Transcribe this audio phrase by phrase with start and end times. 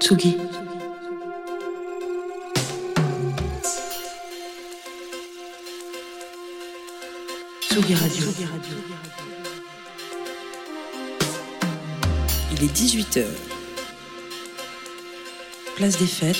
[0.00, 0.38] Tsugi.
[7.60, 8.26] Tsugi Radio.
[12.52, 13.24] Il est 18h.
[15.76, 16.38] Place des fêtes.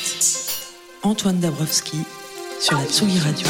[1.02, 1.98] Antoine Dabrowski
[2.60, 3.48] sur la Tsugi Radio.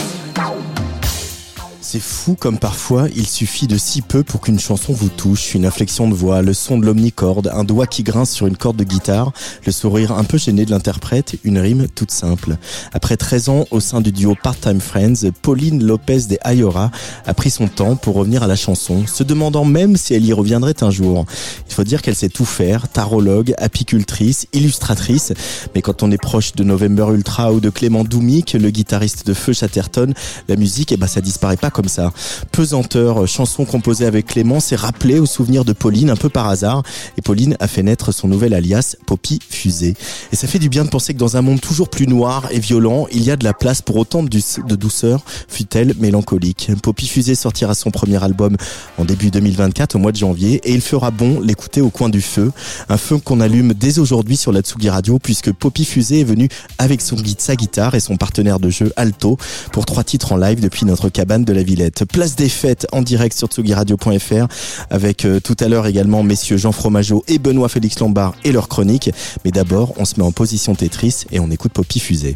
[1.84, 5.66] C'est fou comme parfois il suffit de si peu pour qu'une chanson vous touche, une
[5.66, 8.84] inflexion de voix, le son de l'omnicorde, un doigt qui grince sur une corde de
[8.84, 9.32] guitare,
[9.66, 12.57] le sourire un peu gêné de l'interprète, une rime toute simple.
[12.92, 16.92] Après 13 ans au sein du duo Part-Time Friends, Pauline Lopez de Ayora
[17.26, 20.32] a pris son temps pour revenir à la chanson, se demandant même si elle y
[20.32, 21.26] reviendrait un jour.
[21.68, 25.32] Il faut dire qu'elle sait tout faire, tarologue, apicultrice, illustratrice,
[25.74, 29.35] mais quand on est proche de November Ultra ou de Clément Doumic, le guitariste de
[29.35, 30.14] Feu Chatterton,
[30.48, 32.12] la musique, eh ben, ça disparaît pas comme ça.
[32.52, 36.82] Pesanteur, chanson composée avec Clément, s'est rappelé au souvenir de Pauline un peu par hasard.
[37.18, 39.95] Et Pauline a fait naître son nouvel alias, Poppy Fusée.
[40.32, 42.60] Et ça fait du bien de penser que dans un monde toujours plus noir et
[42.60, 46.70] violent, il y a de la place pour autant de douceur, fut-elle mélancolique.
[46.82, 48.57] Poppy Fusée sortira son premier album
[48.98, 52.20] en début 2024, au mois de janvier, et il fera bon l'écouter au coin du
[52.20, 52.52] feu.
[52.88, 56.48] Un feu qu'on allume dès aujourd'hui sur la Tsugi Radio, puisque Poppy Fusée est venu
[56.79, 59.38] avec son guide, sa guitare et son partenaire de jeu Alto
[59.73, 62.05] pour trois titres en live depuis notre cabane de la Villette.
[62.05, 64.47] Place des fêtes en direct sur tsugiradio.fr
[64.91, 68.69] avec euh, tout à l'heure également messieurs Jean Fromageau et Benoît Félix Lombard et leur
[68.69, 69.10] chronique.
[69.44, 72.34] Mais d'abord, on se met en position Tetris et on écoute Poppy Fusée.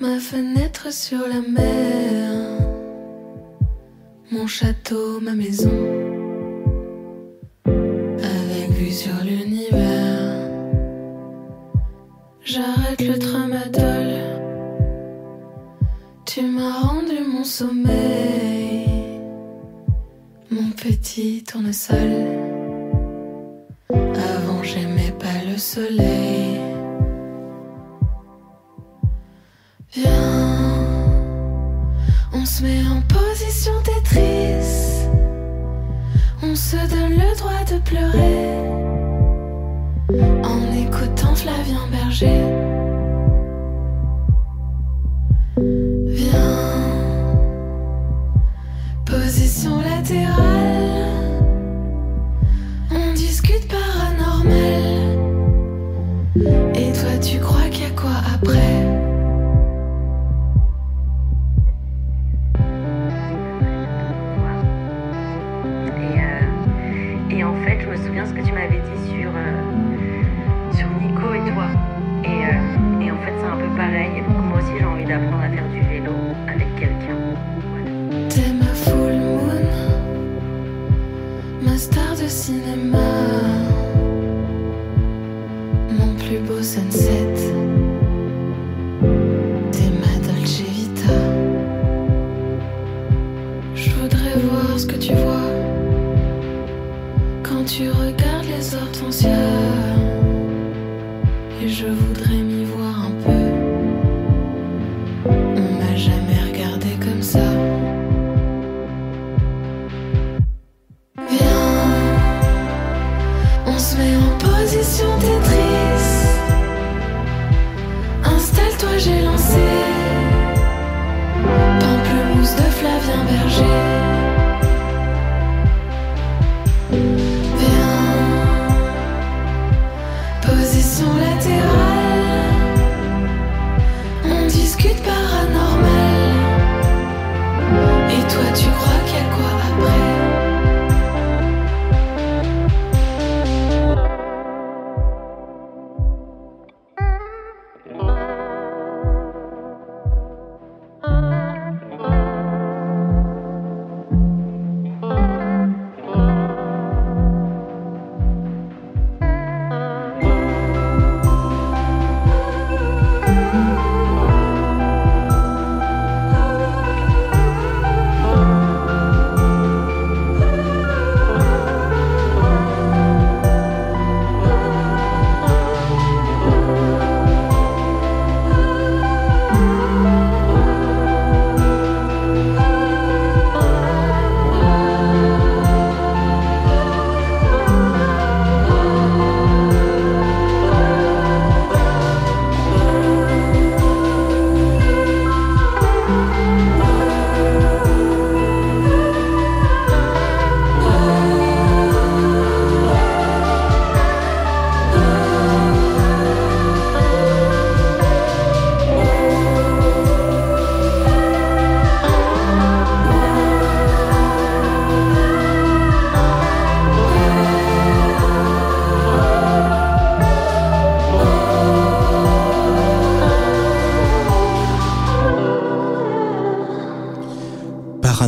[0.00, 2.60] Ma fenêtre sur la mer,
[4.30, 5.72] mon château, ma maison,
[7.66, 9.47] avec vue sur l'univers.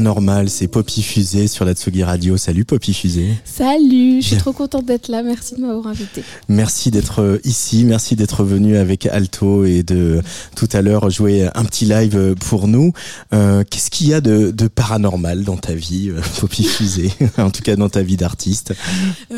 [0.00, 2.38] Paranormal, c'est Poppy Fusée sur la Tsugi Radio.
[2.38, 3.34] Salut Poppy Fusée.
[3.44, 5.22] Salut, je suis trop contente d'être là.
[5.22, 6.24] Merci de m'avoir invité.
[6.48, 10.22] Merci d'être euh, ici, merci d'être venu avec Alto et de
[10.56, 12.94] tout à l'heure jouer un petit live pour nous.
[13.34, 17.10] Euh, Qu'est-ce qu'il y a de, de, paranormal dans ta vie, euh, Poppy Fusée?
[17.36, 18.72] En tout cas dans ta vie d'artiste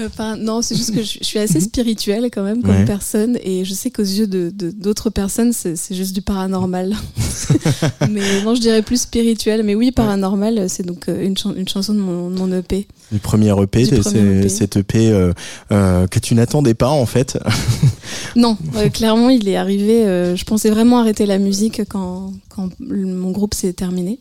[0.03, 2.85] euh, Non, c'est juste que je, suis assez spirituelle quand même comme ouais.
[2.85, 6.95] personne et je sais qu'aux yeux de d'autres personnes, c'est juste du paranormal.
[8.11, 9.63] mais non, je dirais plus spirituel.
[9.63, 12.87] Mais oui, paranormal, c'est donc une, ch une, chanson de mon, de mon EP.
[13.13, 15.33] Le premier EP, c'est cet EP euh,
[15.71, 17.39] euh, que tu n'attendais pas en fait.
[18.37, 20.05] non, euh, clairement, il est arrivé.
[20.05, 24.19] Euh, je pensais vraiment arrêter la musique quand, quand mon groupe s'est terminé.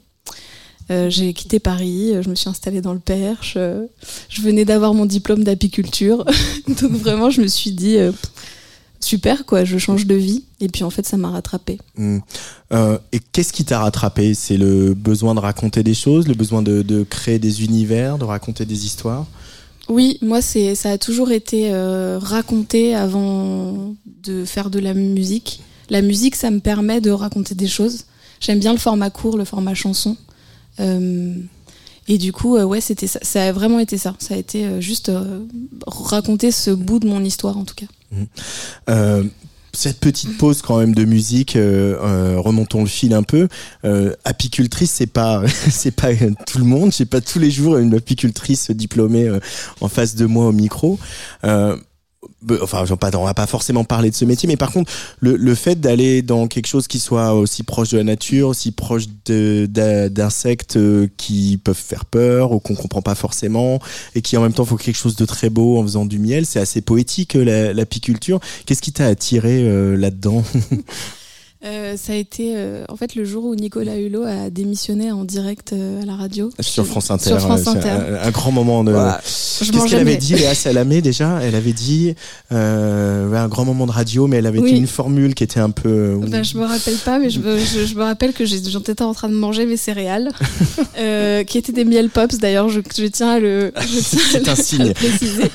[0.92, 3.58] Euh, j'ai quitté Paris, je me suis installée dans le Perche.
[3.58, 6.26] je venais d'avoir mon diplôme d'apiculture,
[6.68, 7.98] donc vraiment, je me suis dit
[9.04, 11.80] super quoi, je change de vie et puis en fait ça m'a rattrapé.
[11.98, 12.20] Mmh.
[12.72, 16.62] Euh, et qu'est-ce qui t'a rattrapé C'est le besoin de raconter des choses, le besoin
[16.62, 19.26] de, de, créer des univers, de raconter des histoires?
[19.90, 25.62] Oui, moi c'est ça a toujours été euh, raconter avant de faire de la musique.
[25.90, 28.06] La musique ça me permet de raconter des choses.
[28.40, 30.16] J'aime bien le format court, le format chanson.
[30.80, 31.36] Euh,
[32.08, 33.20] et du coup, euh, ouais, c'était ça.
[33.22, 34.16] Ça a vraiment été ça.
[34.20, 35.12] Ça a été euh, juste
[35.88, 37.88] raconter ce bout de mon histoire, en tout cas.
[38.12, 39.30] Mmh.
[39.74, 43.48] Cette petite pause quand même de musique, remontons le fil un peu.
[44.26, 46.92] apicultrice, c'est pas, c'est pas tout le monde.
[46.92, 49.32] J'ai pas tous les jours une apicultrice diplômée
[49.80, 51.00] en face de moi au micro
[52.62, 55.80] enfin on va pas forcément parler de ce métier mais par contre le, le fait
[55.80, 61.08] d'aller dans quelque chose qui soit aussi proche de la nature aussi proche d'insectes euh,
[61.18, 63.80] qui peuvent faire peur ou qu'on comprend pas forcément
[64.16, 66.46] et qui en même temps faut quelque chose de très beau en faisant du miel
[66.46, 68.40] c'est assez poétique euh, l'apiculture.
[68.66, 70.44] Qu'est-ce qui t'a attiré euh, là-dedans?
[71.63, 75.25] Euh, ça a été euh, en fait le jour où Nicolas Hulot a démissionné en
[75.25, 76.50] direct euh, à la radio.
[76.60, 77.30] Sur France Inter.
[77.30, 77.90] Sur France Inter.
[77.90, 78.92] Un, un, grand moment de.
[78.92, 79.22] Voilà.
[79.24, 81.40] Qu'est-ce qu'elle avait dit, Léa Salamé déjà?
[81.44, 82.16] Elle avait dit
[82.52, 84.74] euh, un grand moment de radio, mais elle avait oui.
[84.74, 86.19] dit une formule qui était un peu.
[86.28, 89.13] Ben, je me rappelle pas, mais je me, je, je me rappelle que j'étais en
[89.13, 90.31] train de manger mes céréales,
[91.46, 92.40] qui étaient des miel pops.
[92.40, 93.72] D'ailleurs, je, je, tiens à le,
[94.02, 94.81] C'est un signe.
[94.81, 95.52] À le préciser.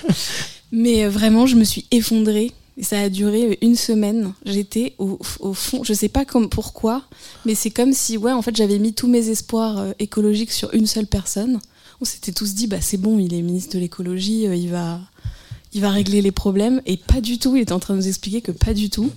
[0.70, 4.32] Mais vraiment, je me suis effondrée ça a duré une semaine.
[4.44, 5.18] J'étais au,
[5.54, 7.02] fond, je sais pas comme pourquoi,
[7.44, 10.72] mais c'est comme si, ouais, en fait, j'avais mis tous mes espoirs euh, écologiques sur
[10.74, 11.58] une seule personne.
[12.00, 15.00] On s'était tous dit, bah c'est bon, il est ministre de l'écologie, euh, il va,
[15.72, 16.82] il va régler les problèmes.
[16.84, 17.56] Et pas du tout.
[17.56, 19.10] Il était en train de nous expliquer que pas du tout.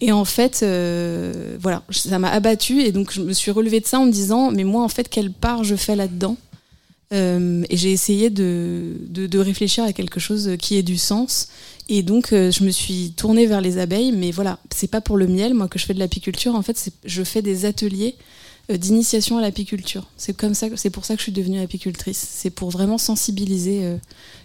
[0.00, 3.86] Et en fait, euh, voilà, ça m'a abattu et donc je me suis relevée de
[3.86, 6.36] ça en me disant, mais moi, en fait, quelle part je fais là-dedans?
[7.12, 11.48] Euh, et j'ai essayé de, de, de, réfléchir à quelque chose qui ait du sens.
[11.88, 15.16] Et donc, euh, je me suis tournée vers les abeilles, mais voilà, c'est pas pour
[15.16, 16.54] le miel, moi, que je fais de l'apiculture.
[16.54, 18.16] En fait, je fais des ateliers
[18.68, 20.06] d'initiation à l'apiculture.
[20.16, 22.26] C'est comme ça, c'est pour ça que je suis devenue apicultrice.
[22.32, 23.96] C'est pour vraiment sensibiliser euh,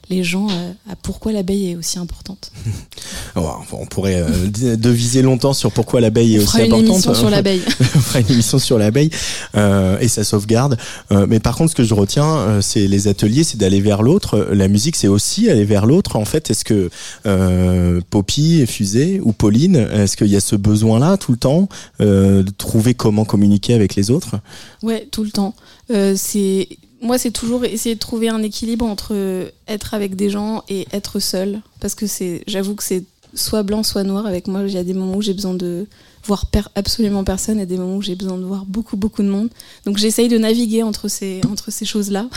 [0.09, 0.47] les gens
[0.89, 2.51] à pourquoi l'abeille est aussi importante.
[3.35, 6.87] on pourrait euh, deviser longtemps sur pourquoi l'abeille est aussi une importante.
[6.87, 7.61] Émission sur l'abeille.
[7.79, 9.09] on fera une émission sur l'abeille
[9.55, 10.77] euh, et sa sauvegarde.
[11.11, 14.01] Euh, mais par contre, ce que je retiens, euh, c'est les ateliers, c'est d'aller vers
[14.01, 14.47] l'autre.
[14.51, 16.15] La musique, c'est aussi aller vers l'autre.
[16.15, 16.89] En fait, est-ce que
[17.25, 21.69] euh, Poppy, Fusée ou Pauline, est-ce qu'il y a ce besoin-là tout le temps
[21.99, 24.35] de trouver comment communiquer avec les autres
[24.83, 25.55] Ouais, tout le temps.
[25.89, 26.67] c'est
[27.01, 31.19] moi, c'est toujours essayer de trouver un équilibre entre être avec des gens et être
[31.19, 31.61] seul.
[31.79, 34.25] Parce que c'est, j'avoue que c'est soit blanc, soit noir.
[34.25, 35.85] Avec moi, il y a des moments où j'ai besoin de
[36.23, 39.49] voir absolument personne et des moments où j'ai besoin de voir beaucoup, beaucoup de monde.
[39.85, 42.27] Donc, j'essaye de naviguer entre ces, entre ces choses-là.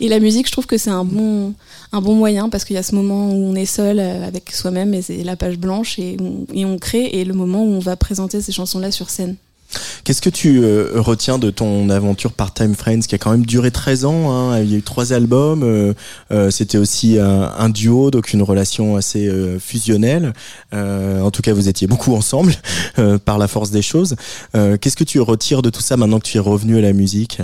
[0.00, 1.54] Et la musique, je trouve que c'est un bon,
[1.92, 4.92] un bon moyen parce qu'il y a ce moment où on est seul avec soi-même
[4.92, 7.78] et c'est la page blanche et on, et on crée et le moment où on
[7.78, 9.36] va présenter ces chansons-là sur scène.
[10.04, 13.70] Qu'est-ce que tu euh, retiens de ton aventure Part-Time Friends qui a quand même duré
[13.70, 15.94] 13 ans hein, Il y a eu trois albums, euh,
[16.32, 20.32] euh, c'était aussi un, un, duo, donc une relation assez euh, fusionnelle.
[20.72, 22.54] en tout cas, vous étiez beaucoup ensemble
[23.24, 24.16] par la force des choses.
[24.52, 27.40] Qu'est-ce que tu retires de tout ça maintenant que tu es revenu à la musique?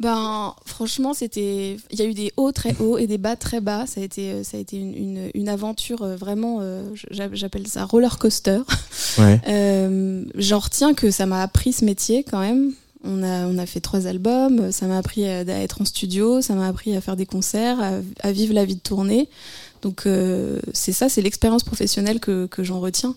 [0.00, 1.76] Ben, franchement, c'était.
[1.90, 3.84] Il y a eu des hauts très hauts et des bas très bas.
[3.86, 6.58] Ça a été, ça a été une, une, une aventure vraiment.
[6.60, 8.60] Euh, J'appelle ça roller coaster.
[9.18, 9.40] Ouais.
[9.48, 12.72] Euh, J'en retiens que ça m'a appris ce métier quand même.
[13.04, 14.70] On a, on a fait trois albums.
[14.72, 16.40] Ça m'a appris à, à, être en studio.
[16.42, 19.28] Ça m'a appris à faire des concerts, à, à, vivre la vie de tournée.
[19.82, 23.14] Donc euh, c'est ça, c'est l'expérience professionnelle que, que j'en retiens.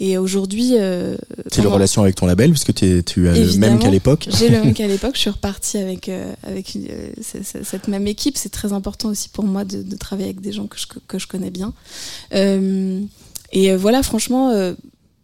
[0.00, 1.16] Et aujourd'hui, euh,
[1.50, 4.28] c'est la relation avec ton label, puisque es, tu as le même qu'à l'époque.
[4.30, 5.14] J'ai le même qu'à l'époque.
[5.14, 8.36] Je suis repartie avec euh, avec euh, cette même équipe.
[8.36, 11.18] C'est très important aussi pour moi de, de, travailler avec des gens que je que
[11.18, 11.72] je connais bien.
[12.32, 13.00] Euh,
[13.50, 14.52] et voilà, franchement,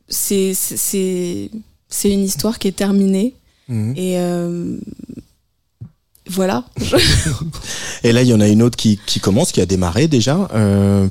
[0.08, 1.50] c'est c'est
[1.88, 3.34] c'est une histoire qui est terminée.
[3.68, 3.92] Mmh.
[3.96, 4.18] Et
[6.30, 6.64] voilà.
[8.02, 10.48] Et là, il y en a une autre qui, qui commence, qui a démarré déjà,
[10.54, 11.06] euh,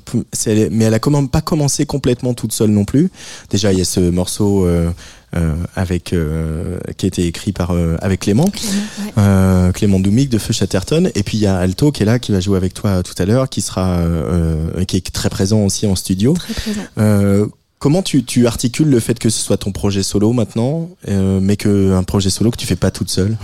[0.71, 3.11] mais elle a comment pas commencé complètement toute seule non plus.
[3.49, 4.89] Déjà, il y a ce morceau euh,
[5.35, 9.11] euh, avec euh, qui a été écrit par euh, avec Clément, Ouais.
[9.17, 11.09] euh, Clément Doumic de Feu Chatterton.
[11.15, 13.15] Et puis il y a Alto qui est là, qui va jouer avec toi tout
[13.17, 16.33] à l'heure, qui sera euh, qui est très présent aussi en studio.
[16.33, 16.81] Très présent.
[16.99, 17.47] Euh,
[17.79, 21.57] comment tu, tu articules le fait que ce soit ton projet solo maintenant, euh, mais
[21.57, 23.35] que un projet solo que tu fais pas toute seule?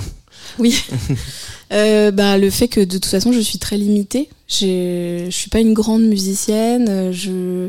[0.58, 0.82] Oui.
[1.72, 4.28] Euh, bah, le fait que de toute façon je suis très limitée.
[4.48, 7.12] Je suis pas une grande musicienne.
[7.12, 7.68] Je,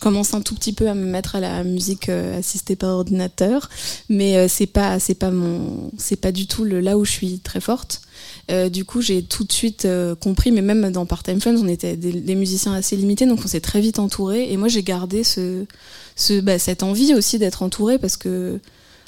[0.00, 3.68] commence un tout petit peu à me mettre à la musique euh, assistée par ordinateur,
[4.08, 7.10] mais euh, c'est pas c'est pas mon c'est pas du tout le là où je
[7.10, 8.00] suis très forte.
[8.50, 9.86] Euh, du coup, j'ai tout de suite
[10.20, 13.60] compris, mais même dans Part-Time Friends, on était des, musiciens assez limités, donc on s'est
[13.60, 14.52] très vite entouré.
[14.52, 15.64] Et moi, j'ai gardé ce,
[16.40, 18.60] bah, cette envie aussi d'être entouré parce que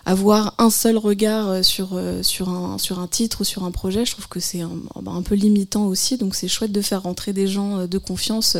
[0.07, 3.71] avoir un seul regard euh, sur, euh, sur, un, sur un titre ou sur un
[3.71, 6.19] projet, je trouve que c'est un, bah, un peu limitant aussi.
[6.19, 8.57] Donc c'est chouette de faire rentrer des gens euh, de confiance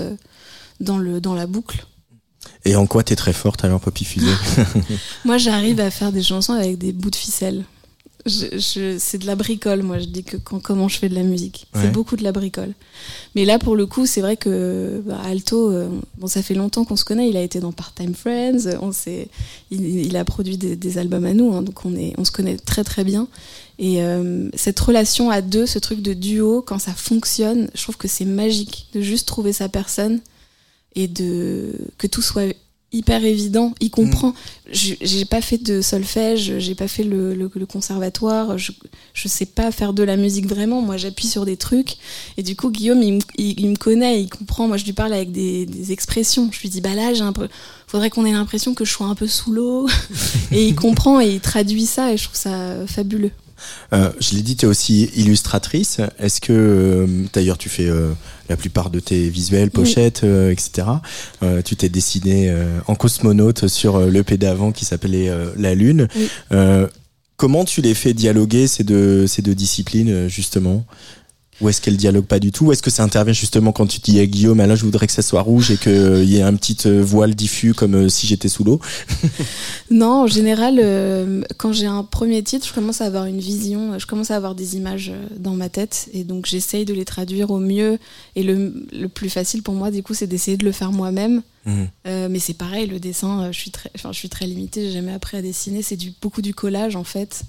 [0.81, 1.87] dans, le, dans la boucle.
[2.65, 4.27] Et en quoi t'es très forte alors, Poppy Fusée
[5.25, 7.65] Moi, j'arrive à faire des chansons avec des bouts de ficelle.
[8.27, 11.15] Je, je- c'est de la bricole, moi, je dis que quand, comment je fais de
[11.15, 11.67] la musique.
[11.75, 11.83] Ouais.
[11.83, 12.73] C'est beaucoup de la bricole.
[13.35, 16.85] Mais là, pour le coup, c'est vrai que bah, Alto, euh, bon, ça fait longtemps
[16.87, 17.29] qu'on se connaît.
[17.29, 18.79] Il a été dans Part-Time Friends.
[18.81, 19.29] On s'est,
[19.71, 22.31] il, il a produit des, des albums à nous, hein, donc on, est, on se
[22.33, 23.29] connaît très très bien.
[23.79, 27.97] Et euh, cette relation à deux, ce truc de duo, quand ça fonctionne, je trouve
[27.99, 30.21] que c'est magique de juste trouver sa personne
[30.95, 32.55] et de que tout soit
[32.95, 33.75] hyper évident.
[33.81, 34.35] Il comprend.
[34.73, 38.57] Je- J'ai pas fait de solfège, j'ai pas fait le, le- le conservatoire.
[38.57, 38.73] Je,
[39.13, 40.81] je sais pas faire de la musique vraiment.
[40.81, 41.97] Moi, j'appuie sur des trucs.
[42.37, 44.69] Et du coup, Guillaume, il, me- il- il me connaît, il comprend.
[44.69, 46.49] Moi, je lui parle avec des, des expressions.
[46.53, 47.49] Je lui dis, bah là, j'ai un peu.
[47.87, 49.87] Faudrait qu'on ait l'impression que je sois un peu sous l'eau.
[50.53, 52.13] et il comprend et il traduit ça.
[52.13, 53.31] Et je trouve ça fabuleux.
[53.93, 56.01] Euh, je l'ai dit, tu es aussi illustratrice.
[56.19, 58.13] Est-ce que, euh, d'ailleurs, tu fais euh,
[58.49, 60.89] la plupart de tes visuels, pochettes, euh, etc.
[61.43, 66.09] Euh, tu t'es dessiné euh, en cosmonaute sur l'EP d'avant qui s'appelait euh, La Lune.
[66.17, 66.29] Oui.
[66.53, 66.87] Euh,
[67.37, 70.85] comment tu les fais dialoguer ces deux, ces deux disciplines, justement?
[71.61, 72.67] Ou est-ce qu'elles dialoguent pas du tout?
[72.67, 75.13] Ou est-ce que ça intervient justement quand tu dis à Guillaume, là je voudrais que
[75.13, 78.27] ça soit rouge et qu'il y ait un petit euh, voile diffus comme euh, si
[78.27, 78.81] j'étais sous l'eau?
[79.91, 83.99] Non, en général, euh, quand j'ai un premier titre, je commence à avoir une vision,
[83.99, 87.51] je commence à avoir des images dans ma tête, et donc j'essaye de les traduire
[87.51, 87.99] au mieux.
[88.35, 91.43] Et le, le plus facile pour moi, du coup, c'est d'essayer de le faire moi-même.
[91.67, 91.89] Mhm.
[92.31, 95.13] Mais c'est pareil, le dessin, je suis très, enfin, je suis très limitée, j'ai jamais
[95.13, 95.83] appris à dessiner.
[95.83, 97.45] C'est du, beaucoup du collage en fait.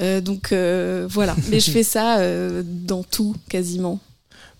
[0.00, 3.98] Euh, donc euh, voilà, mais je fais ça euh, dans tout quasiment.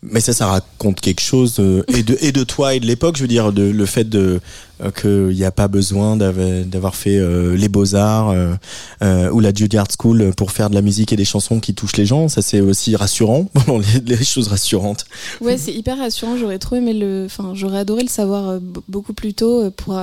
[0.03, 3.17] Mais ça, ça raconte quelque chose et de et de toi et de l'époque.
[3.17, 4.41] Je veux dire, de, le fait de
[4.83, 8.31] euh, qu'il n'y a pas besoin d'av- d'avoir fait euh, les beaux arts
[9.03, 11.97] euh, ou la Juilliard School pour faire de la musique et des chansons qui touchent
[11.97, 12.29] les gens.
[12.29, 13.49] Ça, c'est aussi rassurant.
[14.07, 15.07] les, les choses rassurantes.
[15.41, 16.37] Ouais, c'est hyper rassurant.
[16.37, 19.99] J'aurais trop aimé le, enfin, j'aurais adoré le savoir beaucoup plus tôt pour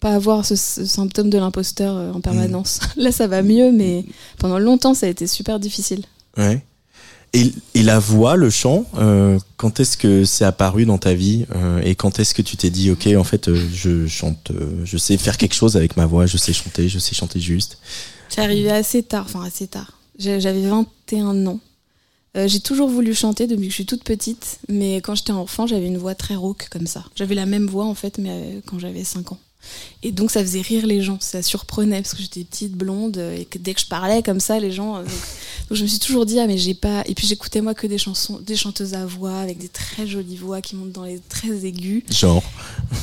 [0.00, 2.80] pas avoir ce, ce symptôme de l'imposteur euh, en permanence.
[2.96, 4.04] Là, ça va mieux, mais
[4.38, 6.04] pendant longtemps, ça a été super difficile.
[6.36, 6.62] Ouais.
[7.32, 11.44] Et, et la voix, le chant, euh, quand est-ce que c'est apparu dans ta vie
[11.54, 14.52] euh, et quand est-ce que tu t'es dit, ok, en fait, euh, je chante,
[14.84, 17.78] je sais faire quelque chose avec ma voix, je sais chanter, je sais chanter juste.
[18.30, 19.98] C'est arrivé assez tard, enfin assez tard.
[20.18, 21.60] J'avais 21 ans.
[22.34, 25.86] J'ai toujours voulu chanter depuis que je suis toute petite, mais quand j'étais enfant, j'avais
[25.86, 27.04] une voix très rauque comme ça.
[27.16, 29.38] J'avais la même voix en fait, mais quand j'avais 5 ans.
[30.02, 33.44] Et donc ça faisait rire les gens, ça surprenait parce que j'étais petite, blonde, et
[33.44, 34.96] que dès que je parlais comme ça, les gens.
[34.98, 35.10] euh, donc,
[35.68, 37.02] donc je me suis toujours dit ah mais j'ai pas.
[37.06, 40.36] Et puis j'écoutais moi que des chansons, des chanteuses à voix avec des très jolies
[40.36, 42.02] voix qui montent dans les très aigus.
[42.10, 42.42] Genre.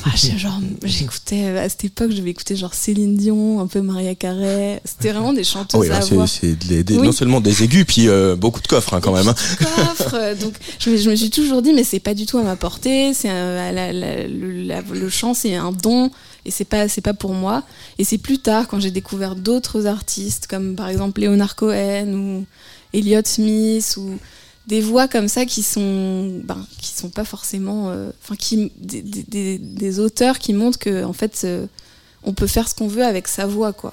[0.06, 4.14] Ah, genre, j'écoutais à cette époque, je devais écouter genre Céline Dion, un peu Maria
[4.14, 4.80] Carey.
[4.84, 6.26] C'était vraiment des chanteuses Oui, à voix.
[6.26, 6.98] c'est Oui.
[7.02, 9.28] non seulement des aigus, puis euh, beaucoup de coffres hein, quand même.
[9.28, 9.34] hein.
[9.58, 10.14] coffre.
[10.14, 12.42] euh, Donc, je me, je me suis toujours dit, mais c'est pas du tout à
[12.42, 13.12] ma portée.
[13.14, 16.10] C'est un- la- la- le, la- le chant, c'est un don,
[16.44, 17.64] et c'est pas, c'est pas pour moi.
[17.98, 22.46] Et c'est plus tard, quand j'ai découvert d'autres artistes, comme par exemple Leonard Cohen ou
[22.92, 24.18] Elliott Smith ou
[24.66, 30.00] des voix comme ça qui sont, ben, qui sont pas forcément, euh, enfin, qui des,
[30.00, 31.66] auteurs qui montrent que en fait, euh,
[32.22, 33.92] on peut faire ce qu'on veut avec sa voix, quoi.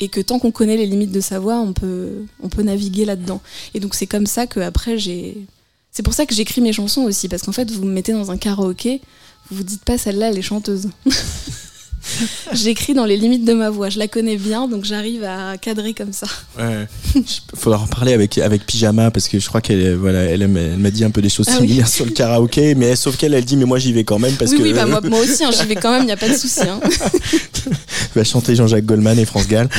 [0.00, 3.04] Et que tant qu'on connaît les limites de sa voix, on peut, on peut naviguer
[3.04, 3.40] là-dedans.
[3.74, 5.46] Et donc c'est comme ça que après j'ai.
[5.92, 8.32] C'est pour ça que j'écris mes chansons aussi, parce qu'en fait vous me mettez dans
[8.32, 9.00] un karaoké,
[9.48, 10.88] vous vous dites pas celle-là elle est chanteuse.
[12.52, 15.94] J'écris dans les limites de ma voix, je la connais bien, donc j'arrive à cadrer
[15.94, 16.26] comme ça.
[16.58, 16.86] Ouais.
[17.14, 17.22] Il
[17.56, 21.04] faudra en parler avec, avec Pyjama parce que je crois qu'elle voilà, elle, m'a dit
[21.04, 21.66] un peu des choses Ah oui.
[21.66, 24.34] similaires sur le karaoké, mais sauf qu'elle elle dit mais moi j'y vais quand même
[24.34, 26.12] parce oui, que oui, bah moi, moi aussi, hein, j'y vais quand même, il n'y
[26.12, 26.60] a pas de souci.
[26.68, 26.80] hein.
[28.14, 29.68] va chanter Jean-Jacques Goldman et France Gall.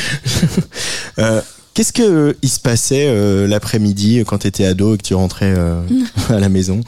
[1.18, 1.42] Euh,
[1.74, 5.14] Qu'est-ce que euh, il se passait euh, l'après-midi quand tu étais ado et que tu
[5.14, 5.82] rentrais euh,
[6.30, 6.82] à la maison?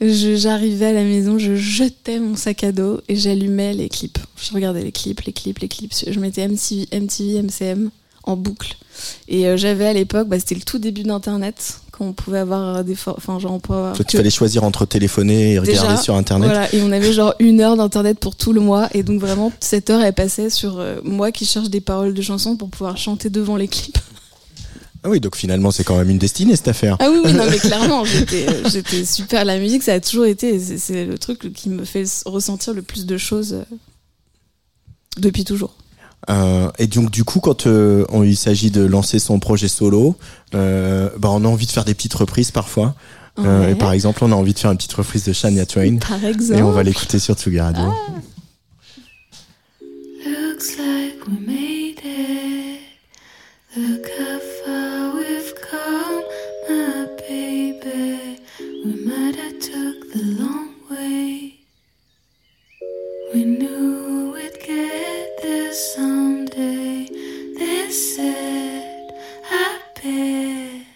[0.00, 4.18] J'arrivais à la maison, je jetais mon sac à dos et j'allumais les clips.
[4.36, 5.92] Je regardais les clips, les clips, les clips.
[6.06, 7.90] Je mettais MTV, MTV MCM
[8.22, 8.76] en boucle.
[9.28, 12.84] Et euh, j'avais à l'époque, bah, c'était le tout début d'Internet, quand on pouvait avoir
[12.84, 12.94] des...
[13.06, 16.48] Enfin, genre, on pouvait avoir il fallait choisir entre téléphoner et regarder Déjà, sur Internet.
[16.48, 19.52] Voilà, et on avait genre une heure d'internet pour tout le mois, et donc vraiment
[19.60, 22.96] cette heure elle passait sur euh, moi qui cherche des paroles de chansons pour pouvoir
[22.96, 23.98] chanter devant les clips.
[25.04, 26.96] Ah oui, donc finalement, c'est quand même une destinée cette affaire.
[27.00, 29.44] Ah oui, oui, non mais clairement, j'étais, euh, j'étais super.
[29.44, 33.06] La musique, ça a toujours été, c'est, le truc qui me fait ressentir le plus
[33.06, 33.64] de choses euh,
[35.18, 35.76] depuis toujours.
[36.30, 40.16] Euh, et donc du coup, quand euh, on- il s'agit de lancer son projet solo,
[40.54, 42.94] euh, bah, on a envie de faire des petites reprises parfois.
[43.38, 43.72] Euh, Ouais.
[43.72, 45.98] et par exemple, on a envie de faire une petite reprise de Shania Twain.
[45.98, 46.58] Par exemple.
[46.58, 47.84] Et on va l'écouter sur Tsugi Radio.
[50.26, 52.80] Looks like we made it.
[53.76, 54.40] Look how
[60.14, 61.60] the long way.
[63.34, 67.06] We knew we'd get there someday.
[67.58, 69.10] They said,
[69.50, 70.86] I bet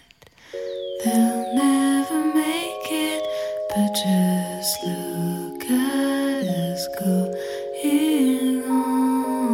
[1.04, 3.22] they'll never make it,
[3.68, 9.52] but just look at us going on.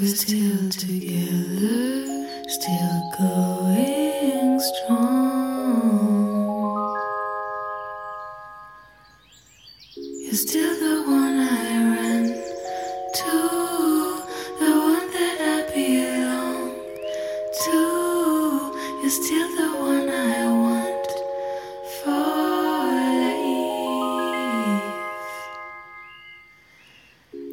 [0.00, 1.15] We're still together,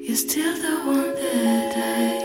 [0.06, 2.23] You're still the one that I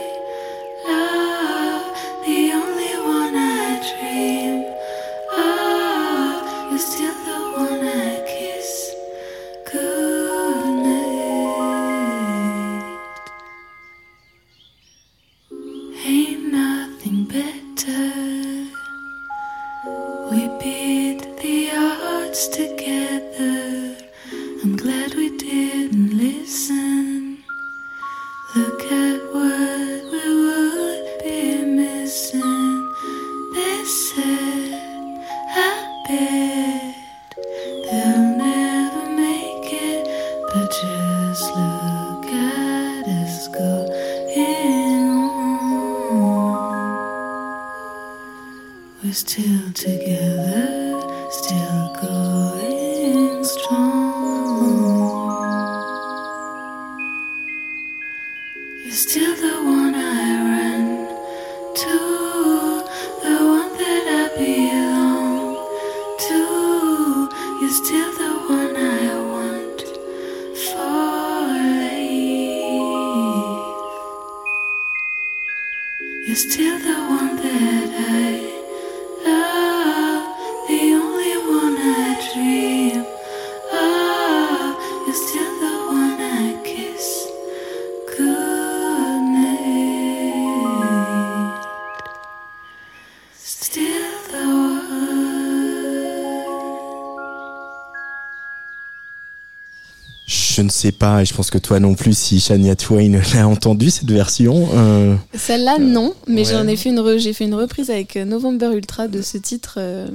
[100.79, 104.11] sais pas, et je pense que toi non plus, si Shania Twain l'a entendu cette
[104.11, 104.69] version.
[104.75, 106.53] euh, Celle-là, non, mais ouais.
[106.53, 109.39] j'en ai fait une, re- j'ai fait une reprise avec euh, November Ultra de ce
[109.39, 110.07] titre euh,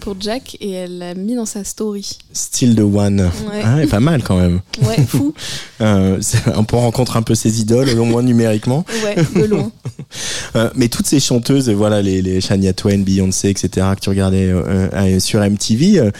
[0.00, 2.18] pour Jack et elle l'a mis dans sa story.
[2.32, 3.20] Still the One.
[3.20, 3.62] Ouais.
[3.64, 4.60] Ah pas mal quand même.
[4.82, 5.34] Ouais, fou.
[5.80, 6.20] Euh,
[6.54, 8.84] on peut rencontrer un peu ses idoles, au moins numériquement.
[9.04, 9.72] Ouais, de loin.
[10.54, 14.52] Euh, mais toutes ces chanteuses, voilà, les, les Shania Twain, Beyoncé, etc., que tu regardais
[15.18, 16.12] sur MTV,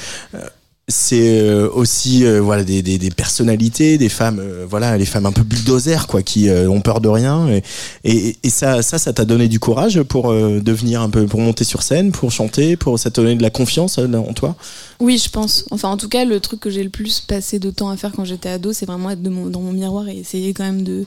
[0.92, 5.26] c'est euh, aussi euh, voilà des, des, des personnalités, des femmes, euh, voilà, les femmes
[5.26, 7.48] un peu bulldozer, quoi, qui ont peur de rien.
[7.48, 7.62] Et,
[8.04, 11.64] et, et ça, ça, ça t'a donné du courage pour devenir un peu, pour monter
[11.64, 14.54] sur scène, pour chanter, pour ça t'a donné de la confiance en toi?
[15.00, 15.64] Oui, je pense.
[15.70, 18.12] Enfin, en tout cas, le truc que j'ai le plus passé de temps à faire
[18.12, 20.82] quand j'étais ado, c'est vraiment être de mon- dans mon miroir et essayer quand même
[20.82, 21.04] de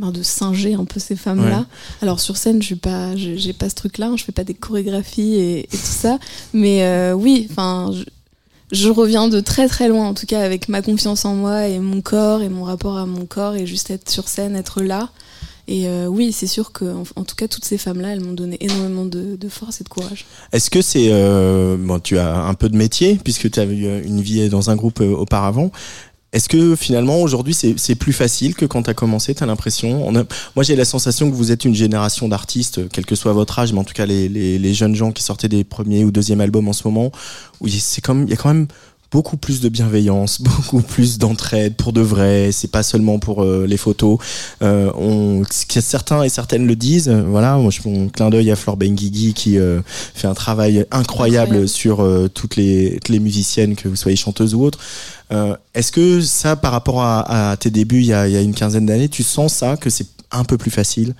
[0.00, 1.60] ben, de singer un peu ces femmes-là.
[1.60, 1.64] Ouais.
[2.02, 4.54] Alors sur scène, je suis pas, j'ai pas ce truc-là, hein, je fais pas des
[4.54, 6.18] chorégraphies et, et tout ça.
[6.52, 7.92] Mais euh, oui, enfin,
[8.72, 11.78] je, reviens de très très loin, en tout cas avec ma confiance en moi et
[11.78, 15.10] mon corps et mon rapport à mon corps et juste être sur scène, être là.
[15.66, 16.84] Et euh, oui, c'est sûr que,
[17.16, 20.26] en, tout cas, toutes ces femmes-là, elles m'ont donné énormément de, force et de courage.
[20.52, 23.86] Est-ce que c'est euh, bon, tu as un peu de métier puisque tu as eu
[23.86, 25.70] euh, une vie dans un groupe auparavant.
[26.34, 30.10] Est-ce que finalement aujourd'hui c'est plus facile que quand tu as commencé, tu as l'impression
[30.10, 33.72] Moi j'ai la sensation que vous êtes une génération d'artistes, quel que soit votre âge,
[33.72, 36.72] mais en tout cas les, jeunes gens qui sortaient des premiers ou deuxièmes albums en
[36.72, 37.12] ce moment,
[37.60, 38.66] où c'est comme il y a quand même
[39.14, 42.50] beaucoup plus de bienveillance, beaucoup plus d'entraide pour de vrai.
[42.50, 44.18] C'est pas seulement pour euh, les photos.
[44.60, 47.08] Euh, on, certains et certaines le disent.
[47.08, 49.80] euh, Voilà, moi je fais un clin d'œil à Flore Benguigui qui euh,
[50.14, 51.68] fait un travail incroyable, Incroyable.
[51.68, 51.96] sur
[52.34, 54.80] toutes les toutes les musiciennes, que vous soyez chanteuse ou autre.
[55.74, 58.40] Est-ce que ça, par rapport à, à tes débuts il y a, il y a
[58.40, 61.14] une quinzaine d'années, tu sens ça que c'est un peu plus facile?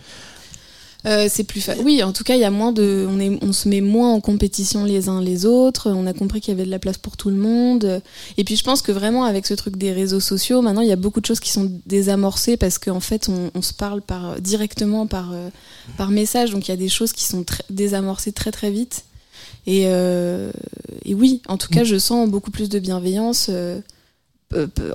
[1.07, 3.07] Euh, c'est plus fa- Oui, en tout cas, il y a moins de.
[3.11, 3.39] On, est...
[3.43, 5.91] on se met moins en compétition les uns les autres.
[5.91, 8.01] On a compris qu'il y avait de la place pour tout le monde.
[8.39, 10.93] Et puis, je pense que vraiment, avec ce truc des réseaux sociaux, maintenant, il y
[10.93, 14.41] a beaucoup de choses qui sont désamorcées parce qu'en fait, on, on se parle par,
[14.41, 15.51] directement par, euh,
[15.99, 16.53] par message.
[16.53, 19.05] Donc, il y a des choses qui sont désamorcées très, très vite.
[19.67, 20.51] Et, euh,
[21.05, 23.49] et oui, en tout cas, je sens beaucoup plus de bienveillance.
[23.51, 23.81] euh,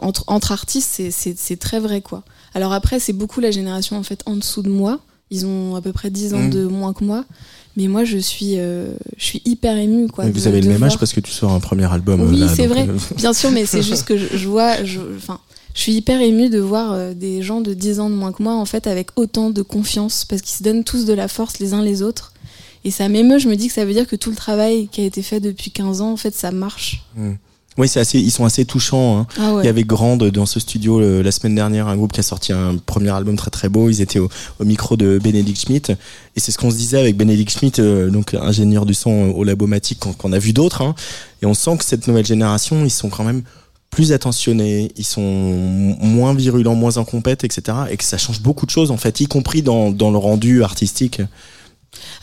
[0.02, 2.24] entre, entre artistes, c'est très vrai, quoi.
[2.54, 5.02] Alors après, c'est beaucoup la génération, en fait, en dessous de moi.
[5.32, 6.50] Ils ont à peu près 10 ans Mm.
[6.50, 7.26] de moins que moi.
[7.78, 10.26] Mais moi, je suis, euh, je suis hyper émue, quoi.
[10.26, 12.22] Mais de- Vous avez le même âge parce que tu sors un premier album.
[12.30, 12.88] Oui, c'est vrai.
[12.90, 15.40] euh, Bien sûr, mais c'est juste que je, je vois, je, enfin,
[15.76, 18.42] je suis hyper émue de voir euh, des gens de 10 ans de moins que
[18.44, 21.60] moi, en fait, avec autant de confiance, parce qu'ils se donnent tous de la force
[21.60, 22.34] les uns les autres.
[22.86, 25.02] Et ça m'émeut, je me dis que ça veut dire que tout le travail qui
[25.02, 27.04] a été fait depuis 15 ans, en fait, ça marche.
[27.80, 29.20] Oui, c'est assez, ils sont assez touchants.
[29.20, 29.28] Hein.
[29.40, 29.64] Ah ouais.
[29.64, 32.52] Il y avait Grande dans ce studio la semaine dernière, un groupe qui a sorti
[32.52, 33.90] un premier album très très beau.
[33.90, 35.94] Ils étaient au, au micro de Benedict Schmidt.
[36.36, 39.46] Et c'est ce qu'on se disait avec Benedict Schmidt, euh, donc ingénieur du son au
[39.46, 40.82] Labomatique, qu'on qu'on a vu d'autres.
[40.82, 40.94] Hein.
[41.42, 43.44] Et on sent que cette nouvelle génération, ils sont quand même
[43.92, 47.78] plus attentionnés, ils sont moins virulents, moins en compète, etc.
[47.90, 50.64] Et que ça change beaucoup de choses, en fait, y compris dans, dans le rendu
[50.64, 51.22] artistique.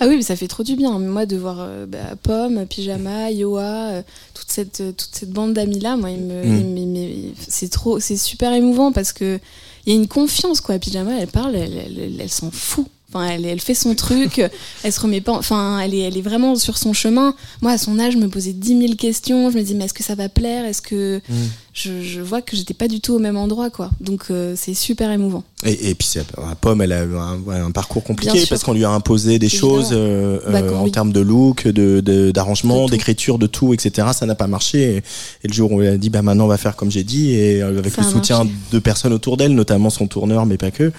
[0.01, 0.99] Ah oui, mais ça fait trop du bien.
[0.99, 4.03] Moi, de voir euh, bah, Pomme, Pyjama, Yoa, euh,
[4.35, 7.33] toute cette euh, toute cette bande d'amis là, moi, Mm.
[7.49, 9.39] c'est trop, c'est super émouvant parce que
[9.87, 10.79] il y a une confiance quoi.
[10.79, 12.87] Pyjama, elle parle, elle, elle, elle- elle s'en fout.
[13.09, 14.41] Enfin, elle, elle fait son truc,
[14.85, 15.33] elle se remet pas.
[15.33, 17.35] Enfin, elle est, elle est vraiment sur son chemin.
[17.63, 19.49] Moi, à son âge, je me posais 10 000 questions.
[19.51, 20.65] Je me dis, mais est-ce que ça va plaire?
[20.65, 21.35] Est-ce que Mm.
[21.79, 23.91] Je, je vois que j'étais pas du tout au même endroit, quoi.
[24.01, 25.45] Donc, euh, c'est super émouvant.
[25.65, 28.73] Et, et puis c'est la Pomme, elle a eu un, un parcours compliqué parce qu'on
[28.73, 29.75] lui a imposé des Évidemment.
[29.75, 30.91] choses euh, Bah, euh, quand en oui.
[30.93, 34.09] termes de look, de de- d'arrangement, d'écriture, de tout, etc.
[34.15, 34.79] Ça n'a pas marché.
[34.83, 34.97] Et,
[35.45, 37.33] et le jour où elle a dit bah maintenant on va faire comme j'ai dit
[37.33, 38.53] et euh, avec Ça le soutien marché.
[38.73, 40.93] de personnes autour d'elle, notamment son tourneur, mais pas que.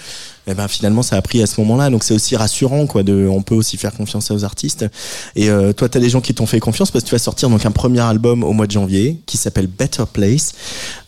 [0.48, 1.90] Et ben finalement ça a pris à ce moment-là.
[1.90, 3.02] Donc c'est aussi rassurant quoi.
[3.02, 4.86] De on peut aussi faire confiance aux artistes.
[5.36, 7.48] Et euh, toi t'as des gens qui t'ont fait confiance parce que tu vas sortir
[7.50, 10.52] donc un premier album au mois de janvier qui s'appelle Better Place.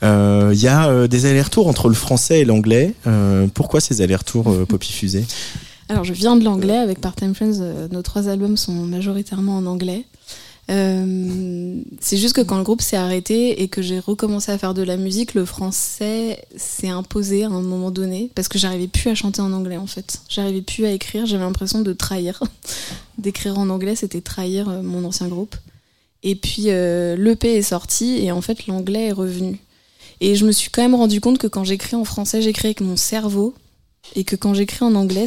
[0.02, 2.94] Euh, Il y a euh, des allers-retours entre le français et l'anglais.
[3.06, 5.24] Euh, pourquoi ces allers-retours euh, Poppy Fusée?
[5.88, 6.76] Alors, je viens de l'anglais.
[6.76, 10.04] Avec Part-Time Friends, euh, nos trois albums sont majoritairement en anglais.
[10.70, 14.72] Euh, c'est juste que quand le groupe s'est arrêté et que j'ai recommencé à faire
[14.72, 19.10] de la musique, le français s'est imposé à un moment donné parce que j'arrivais plus
[19.10, 20.20] à chanter en anglais en fait.
[20.28, 22.40] J'arrivais plus à écrire, j'avais l'impression de trahir.
[23.18, 25.56] D'écrire en anglais, c'était trahir euh, mon ancien groupe.
[26.22, 29.58] Et puis euh, l'EP est sorti et en fait l'anglais est revenu.
[30.20, 32.82] Et je me suis quand même rendu compte que quand j'écris en français, j'écris avec
[32.82, 33.54] mon cerveau
[34.14, 35.24] et que quand j'écris en anglais,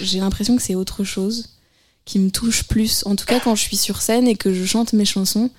[0.00, 1.48] j'ai l'impression que c'est autre chose
[2.04, 3.02] qui me touche plus.
[3.06, 5.50] En tout cas, quand je suis sur scène et que je chante mes chansons,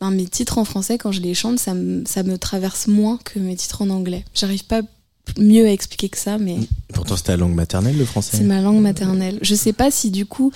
[0.00, 3.18] ben, mes titres en français, quand je les chante, ça me, ça me traverse moins
[3.24, 4.24] que mes titres en anglais.
[4.32, 4.82] J'arrive pas
[5.38, 6.56] mieux à expliquer que ça, mais
[6.94, 8.36] Pourtant, c'est ta langue maternelle, le français.
[8.36, 9.38] c'est ma langue maternelle.
[9.42, 10.52] Je sais pas si du coup.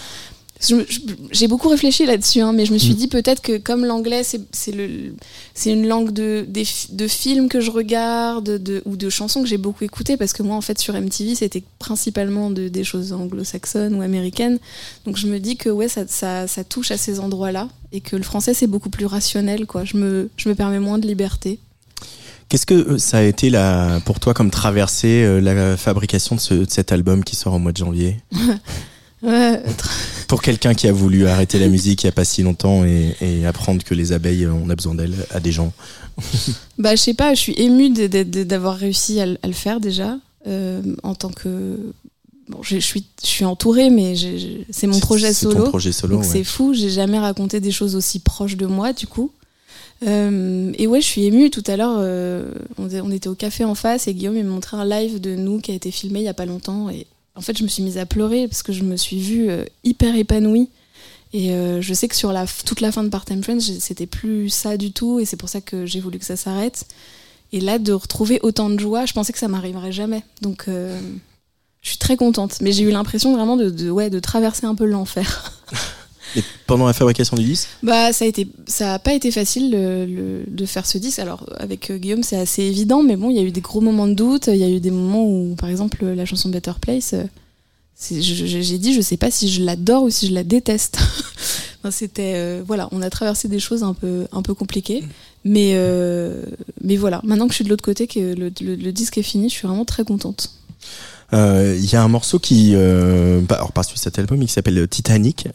[1.33, 2.97] J'ai beaucoup réfléchi là-dessus, hein, mais je me suis Mm.
[2.97, 7.71] dit peut-être que comme l'anglais, c'est une langue de, des fi- de films que je
[7.71, 10.95] regarde de, ou de chansons que j'ai beaucoup écoutées, parce que moi, en fait, sur
[10.95, 14.59] MTV, c'était principalement de, des choses anglo-saxonnes ou américaines.
[15.07, 18.17] Donc je me dis que ouais, ça, ça, ça touche à ces endroits-là, et que
[18.17, 19.67] le français, c'est beaucoup plus rationnel.
[19.67, 19.85] Quoi.
[19.85, 21.59] Je, me, je me permets moins de liberté.
[22.49, 23.51] Qu'est-ce que euh, ça a été
[24.05, 27.59] pour toi comme traversée euh, la fabrication de, ce- de cet album qui sort au
[27.59, 28.19] mois de janvier?
[29.25, 29.63] Ouais,
[30.29, 33.15] Pour quelqu'un qui a voulu arrêter la musique il n'y a pas si longtemps et,
[33.21, 35.73] et apprendre que les abeilles, on a besoin d'elles à des gens.
[36.79, 41.15] Bah, je sais pas, je suis émue d'avoir réussi à, le- faire déjà, euh, en
[41.15, 41.79] tant que.
[42.49, 44.15] Bon, je, suis, je suis entourée, mais
[44.71, 45.65] c'est mon C'est- projet c'est ton solo.
[45.65, 46.17] projet solo.
[46.17, 46.31] donc ouais.
[46.31, 49.31] c'est fou, j'ai jamais raconté des choses aussi proches de moi, du coup.
[50.07, 51.49] Euh, et ouais, je suis émue.
[51.51, 54.51] Tout à l'heure, euh, on, on était au café en face et Guillaume il m'a
[54.51, 56.91] montré un live de nous qui a été filmé il y a pas longtemps.
[56.91, 57.07] Et
[57.37, 59.65] en fait, je me suis mise à pleurer parce que je me suis vue euh,
[59.83, 60.71] hyper épanouie.
[61.33, 64.51] Et euh, je sais que sur la, toute la fin de Part-Time Friends, c'était plus
[64.51, 65.19] ça du tout.
[65.19, 66.87] Et c'est pour ça que j'ai voulu que ça s'arrête.
[67.53, 70.23] Et là, de retrouver autant de joie, je pensais que ça m'arriverait jamais.
[70.43, 71.01] Donc, euh,
[71.83, 72.61] je suis très contente.
[72.61, 75.61] Mais j'ai eu l'impression vraiment de, de, ouais, de traverser un peu l'enfer.
[76.67, 80.87] Pendant la fabrication du disque Bah, ça a pas été facile le- le- de faire
[80.87, 81.19] ce disque.
[81.19, 83.81] Alors, avec euh, Guillaume, c'est assez évident, mais bon, il y a eu des gros
[83.81, 84.49] moments de doute.
[84.49, 87.25] Il y a eu des moments où, par exemple, la chanson Better Place, euh,
[88.01, 90.99] j'ai dit, je sais pas si je l'adore ou si je la déteste.
[91.91, 95.05] C'était, euh, voilà, on a traversé des choses un peu, un peu compliquées,
[95.45, 96.43] mais, euh,
[96.83, 97.21] mais voilà.
[97.25, 99.85] Maintenant que je suis de l'autre côté, que le disque est fini, je suis vraiment
[99.85, 100.51] très contente.
[101.35, 104.47] Euh, Il y a un morceau qui, euh, bah, alors pas sur cet album, mais
[104.47, 105.49] qui s'appelle Titanic,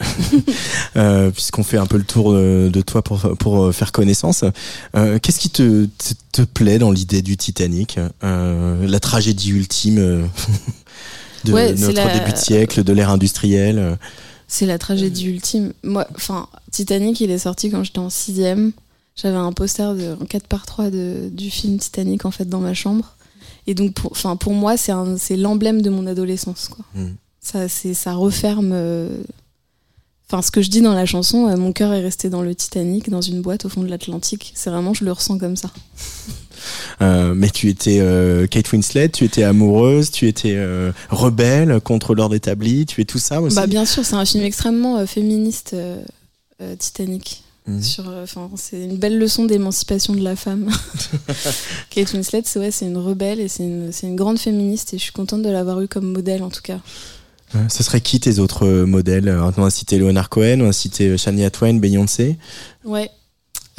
[0.95, 4.43] euh, puisqu'on fait un peu le tour de, toi pour, pour euh, faire connaissance.
[4.93, 7.97] Qu'est-ce qui te, te, te plaît dans l'idée du Titanic?
[8.21, 9.95] La tragédie ultime
[11.45, 13.97] de Ouais, notre la- début de siècle, de l'ère industrielle.
[14.47, 15.73] C'est la tragédie ultime.
[15.83, 18.71] Moi, enfin, Titanic, il est sorti quand j'étais en sixième.
[19.15, 22.59] J'avais un poster de, en 4 par 3 de, du film Titanic en fait dans
[22.61, 23.15] ma chambre.
[23.69, 26.69] Et donc, pour, enfin, pour moi, c'est l'emblème de mon adolescence.
[26.69, 26.83] Quoi.
[26.95, 27.09] Mm.
[27.93, 28.71] Ça, referme.
[28.73, 29.21] euh,
[30.27, 32.53] Enfin, ce que je dis dans la chanson, euh, mon cœur est resté dans le
[32.53, 34.53] Titanic, dans une boîte au fond de l'Atlantique.
[34.55, 35.69] C'est vraiment, je le ressens comme ça.
[37.01, 38.01] Euh, mais tu étais
[38.51, 40.57] Kate Winslet, tu étais amoureuse, tu étais
[41.09, 43.55] rebelle contre l'ordre établi, tu es tout ça aussi?
[43.55, 45.73] Bah, bien sûr, c'est un film extrêmement féministe,
[46.77, 47.43] Titanic.
[47.81, 50.69] Sur, euh, enfin, c'est une belle leçon d'émancipation de la femme.
[51.89, 55.11] Kate Winslet, c'est ouais, une rebelle et c'est une, une grande féministe et je suis
[55.11, 56.79] contente de l'avoir eu comme modèle en tout cas.
[57.55, 59.27] Euh, Ce serait qui tes autres euh, modèles?
[59.29, 62.37] Alors, On a cité Leonard Cohen, on a cité Shania Twain, Beyoncé?
[62.85, 63.09] Ouais.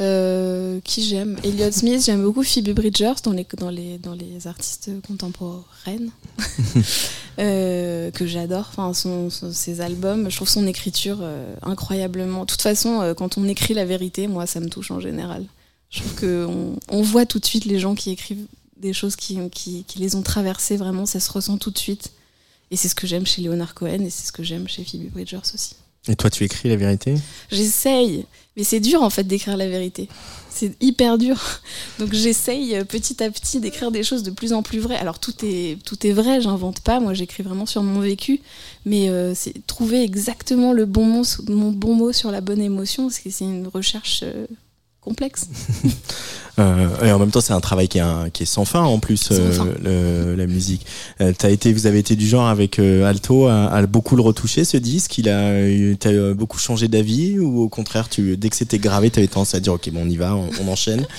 [0.01, 1.37] Euh, qui j'aime?
[1.43, 6.09] Elliot Smith, j'aime beaucoup Phoebe Bridgers dans les, dans les, dans les artistes contemporaines
[7.39, 8.67] euh, que j'adore.
[8.69, 12.41] Enfin, son, son- ses albums, je trouve son écriture euh, incroyablement.
[12.41, 15.45] De toute façon, quand on écrit la vérité, moi, ça me touche en général.
[15.89, 18.45] Je trouve qu'on on voit tout de suite les gens qui écrivent
[18.77, 22.11] des choses qui, qui, qui les ont traversées vraiment, ça se ressent tout de suite.
[22.71, 25.11] Et c'est ce que j'aime chez Leonard Cohen et c'est ce que j'aime chez Phoebe
[25.11, 25.75] Bridgers aussi.
[26.07, 27.15] Et toi, tu écris la vérité?
[27.51, 28.25] J'essaye,
[28.57, 30.09] mais c'est dur en fait d'écrire la vérité.
[30.49, 31.39] C'est hyper dur.
[31.99, 34.97] Donc j'essaye euh, petit à petit d'écrire des choses de plus en plus vraies.
[34.97, 36.99] Alors tout est, tout est vrai, j'invente pas.
[36.99, 38.41] Moi j'écris vraiment sur mon vécu.
[38.85, 43.03] Mais euh, c'est trouver exactement le bon mot, mon bon mot sur la bonne émotion,
[43.03, 44.47] parce que c'est une recherche euh,
[45.01, 45.47] complexe.
[46.61, 48.81] Euh, et en même temps, c'est un travail qui est, un- qui est sans fin
[48.83, 49.67] en plus, euh, fin.
[49.83, 50.85] le- la musique.
[51.19, 54.63] Euh, été, vous avez été du genre avec euh, Alto à, à beaucoup le retoucher
[54.63, 55.17] ce disque?
[55.17, 55.53] Il a,
[55.99, 57.39] t'as beaucoup changé d'avis?
[57.39, 60.09] Ou au contraire, tu, dès que c'était gravé, t'avais tendance à dire ok, bon, on
[60.09, 61.05] y va, on, on enchaîne?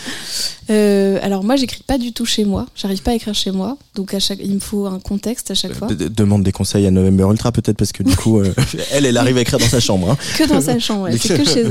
[1.22, 2.66] Alors moi j'écris pas du tout chez moi.
[2.74, 3.76] J'arrive pas à écrire chez moi.
[3.94, 5.88] Donc à chaque, il me faut un contexte à chaque fois.
[5.88, 8.40] De- demande des conseils à November Ultra peut-être parce que du coup,
[8.92, 10.10] elle, elle arrive à écrire dans sa chambre.
[10.10, 10.16] Hein.
[10.38, 11.66] Que dans sa chambre, ouais, c'est que chez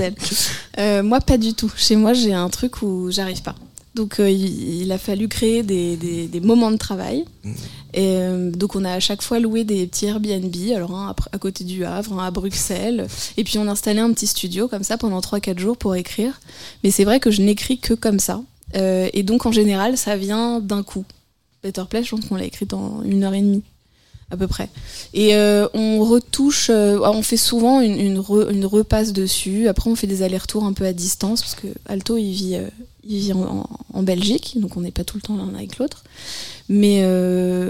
[0.78, 1.04] elle.
[1.04, 1.72] Moi, pas du tout.
[1.76, 3.56] Chez moi, j'ai un truc où j'arrive pas.
[3.94, 7.26] Donc, euh, il, il a fallu créer des, des- des moments de travail.
[7.94, 11.16] Et euh, donc, on a à chaque fois loué des petits Airbnb, alors un à,
[11.34, 13.08] à côté du Havre, un à Bruxelles.
[13.36, 16.40] Et puis, on a installé un petit studio comme ça pendant 3-4 jours pour écrire.
[16.84, 18.42] Mais c'est vrai que je n'écris que comme ça.
[18.76, 21.04] Euh, et donc, en général, ça vient d'un coup.
[21.62, 23.62] Better Place, je pense qu'on l'a écrit en une heure et demie
[24.32, 24.70] à peu près.
[25.14, 29.68] Et euh, on retouche, euh, on fait souvent une, une, re- une repasse dessus.
[29.68, 32.68] Après, on fait des allers-retours un peu à distance parce que Alto, il vit, euh,
[33.08, 36.04] il vit en, en- Belgique, donc on n'est pas tout le temps l'un avec l'autre.
[36.70, 37.04] Mais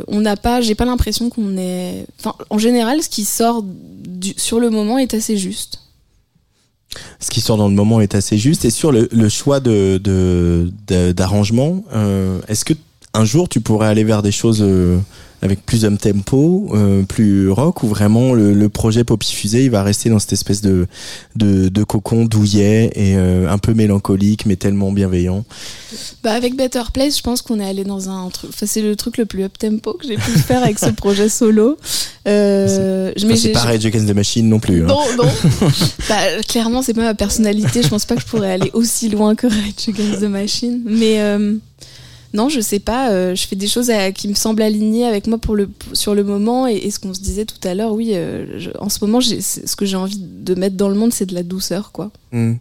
[0.08, 2.06] on n'a pas, j'ai pas l'impression qu'on est.
[2.52, 3.66] En général, ce qui sort
[4.38, 5.80] sur le moment est assez juste.
[7.20, 8.66] Ce qui sort dans le moment est assez juste.
[8.66, 11.84] Et sur le, choix de de- de- d'arrangement,
[12.48, 12.74] est-ce que
[13.14, 14.98] un jour tu pourrais aller vers des choses euh,
[15.44, 19.72] avec plus up tempo, euh, plus rock, ou vraiment le, le projet Poppy Fusée, il
[19.72, 20.86] va rester dans cette espèce de
[21.36, 25.44] de, de cocon douillet et euh, un peu mélancolique, mais tellement bienveillant.
[26.24, 28.52] Bah, avec Better Place, je pense qu'on est allé dans un truc.
[28.54, 31.28] Enfin, c'est le truc le plus up tempo que j'ai pu faire avec ce projet
[31.28, 31.76] solo.
[32.28, 34.84] Euh, Enfin, c'est pas Rage Against the Machine non plus.
[34.84, 34.88] hein.
[34.88, 35.30] Non, non.
[36.08, 37.82] bah, clairement, c'est pas ma personnalité.
[37.82, 40.82] Je pense pas que je pourrais aller aussi loin que Rage Against the Machine.
[40.86, 41.18] Mais
[42.34, 43.12] non, je sais pas.
[43.12, 46.24] euh, je fais des choses qui me semblent alignées avec moi pour le, sur le
[46.24, 46.68] moment.
[46.68, 49.86] Et, ce qu'on se disait tout à l'heure, oui, euh, en ce moment, ce que
[49.86, 52.12] j'ai envie de mettre dans le monde, c'est de la douceur, quoi.
[52.32, 52.54] Mm.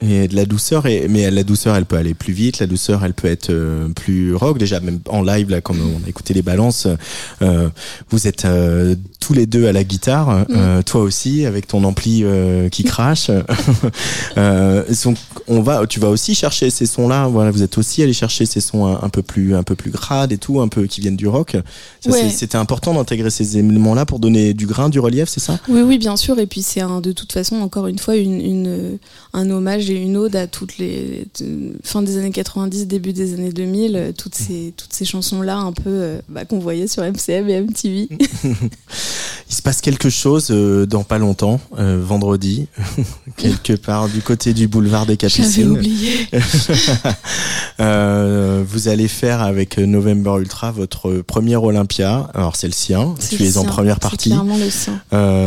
[0.00, 2.60] Et de la douceur, mais la douceur, elle peut aller plus vite.
[2.60, 4.56] La douceur, elle peut être euh, plus rock.
[4.56, 6.86] Déjà, même en live, là, quand on a écouté les balances,
[7.40, 8.46] vous êtes
[9.28, 10.46] tous les deux à la guitare.
[10.48, 13.30] euh, toi aussi, avec ton ampli euh, qui crache.
[14.38, 17.26] euh, donc, on va, tu vas aussi chercher ces sons-là.
[17.28, 19.90] Voilà, vous êtes aussi allé chercher ces sons un, un peu plus, un peu plus
[19.90, 21.58] grades et tout, un peu qui viennent du rock.
[22.06, 22.30] Ouais.
[22.30, 25.58] C'était important d'intégrer ces éléments-là pour donner du grain, du relief, c'est ça?
[25.68, 26.38] Oui, oui, bien sûr.
[26.38, 28.98] Et puis c'est de toute façon, encore une fois, une, une-
[29.34, 31.26] un hommage et une ode à toutes les
[31.84, 35.58] fin des années 90, début des années 2000, euh, toutes ces toutes ces chansons là,
[35.58, 38.08] un peu bah, qu'on voyait sur MCM et MTV.
[39.50, 42.66] Il se passe quelque chose euh, dans pas longtemps, euh, vendredi,
[43.36, 45.70] quelque part du côté du boulevard des J'avais Capucines.
[45.70, 46.28] oublié.
[47.80, 52.28] Euh, vous allez faire avec November Ultra votre premier Olympia.
[52.34, 53.14] Alors c'est le sien.
[53.20, 54.28] C'est Tu es en première C'est partie.
[54.30, 55.00] clairement le sien.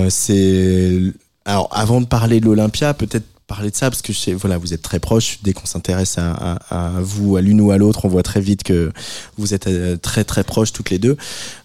[0.10, 1.02] C'est
[1.46, 4.58] alors avant de parler de l'Olympia, peut-être parler de ça parce que je sais, voilà,
[4.58, 5.40] vous êtes très proches.
[5.44, 6.32] Dès qu'on s'intéresse à,
[6.70, 8.92] à, à vous, à l'une ou à l'autre, on voit très vite que
[9.38, 9.68] vous êtes
[10.02, 11.18] très très proches toutes les deux.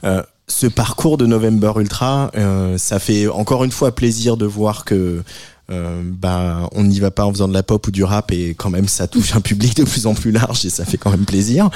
[0.04, 4.84] Euh, ce parcours de November Ultra, euh, ça fait encore une fois plaisir de voir
[4.84, 5.22] que
[5.70, 8.50] euh, bah, on n'y va pas en faisant de la pop ou du rap et
[8.54, 11.10] quand même ça touche un public de plus en plus large et ça fait quand
[11.10, 11.68] même plaisir.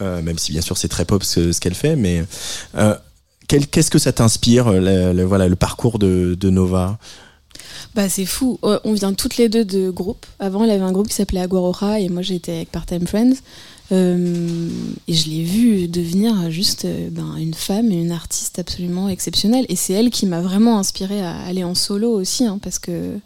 [0.00, 2.24] Euh, même si bien sûr c'est très pop ce, ce qu'elle fait, mais
[2.76, 2.94] euh,
[3.48, 6.98] qu'est-ce que ça t'inspire, le, le- voilà, le parcours de, de Nova?
[7.96, 8.58] Bah c'est fou.
[8.62, 10.24] On vient toutes les deux de groupes.
[10.38, 13.34] Avant, il y avait un groupe qui s'appelait Aguaroha et moi j'étais avec Part-Time Friends.
[13.92, 14.68] Euh,
[15.06, 19.66] et je l'ai vue devenir juste euh, ben, une femme et une artiste absolument exceptionnelle.
[19.68, 23.18] Et c'est elle qui m'a vraiment inspirée à aller en solo aussi, hein, parce que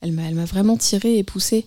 [0.00, 1.66] elle m'a, vraiment tirée et poussée.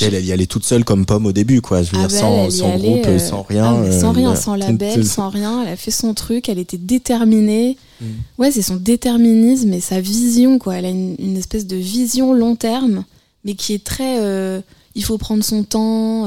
[0.00, 1.82] Elle, elle y allait toute seule comme pomme au début, quoi.
[1.82, 3.82] Je veux Ah dire, bah, sans, groupe, euh, sans rien.
[3.84, 5.62] ah, sans euh, rien, sans label, sans rien.
[5.62, 7.76] Elle a fait son truc, elle était déterminée.
[8.00, 8.06] Mm.
[8.38, 10.76] Ouais, c'est son déterminisme et sa vision, quoi.
[10.76, 13.04] Elle a une, une espèce de vision long terme,
[13.44, 14.20] mais qui est très.
[14.20, 14.60] euh,
[14.94, 16.26] il faut prendre son temps.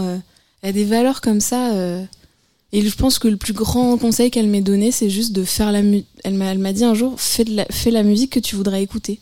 [0.64, 1.74] Euh, elle a des valeurs comme ça.
[1.74, 2.04] euh,
[2.72, 5.72] et je pense que le plus grand conseil qu'elle m'ait donné, c'est juste de faire
[5.72, 6.08] la musique.
[6.24, 9.20] Elle m'a dit un jour fais, de la, fais la musique que tu voudrais écouter.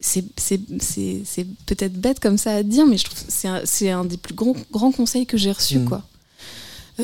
[0.00, 3.32] C'est c'est- c'est- c'est peut-être bête comme ça à dire, mais je trouve que
[3.64, 5.78] c'est un, un des plus grands, grands conseils que j'ai reçus.
[5.78, 5.84] Mm.
[5.86, 6.02] quoi.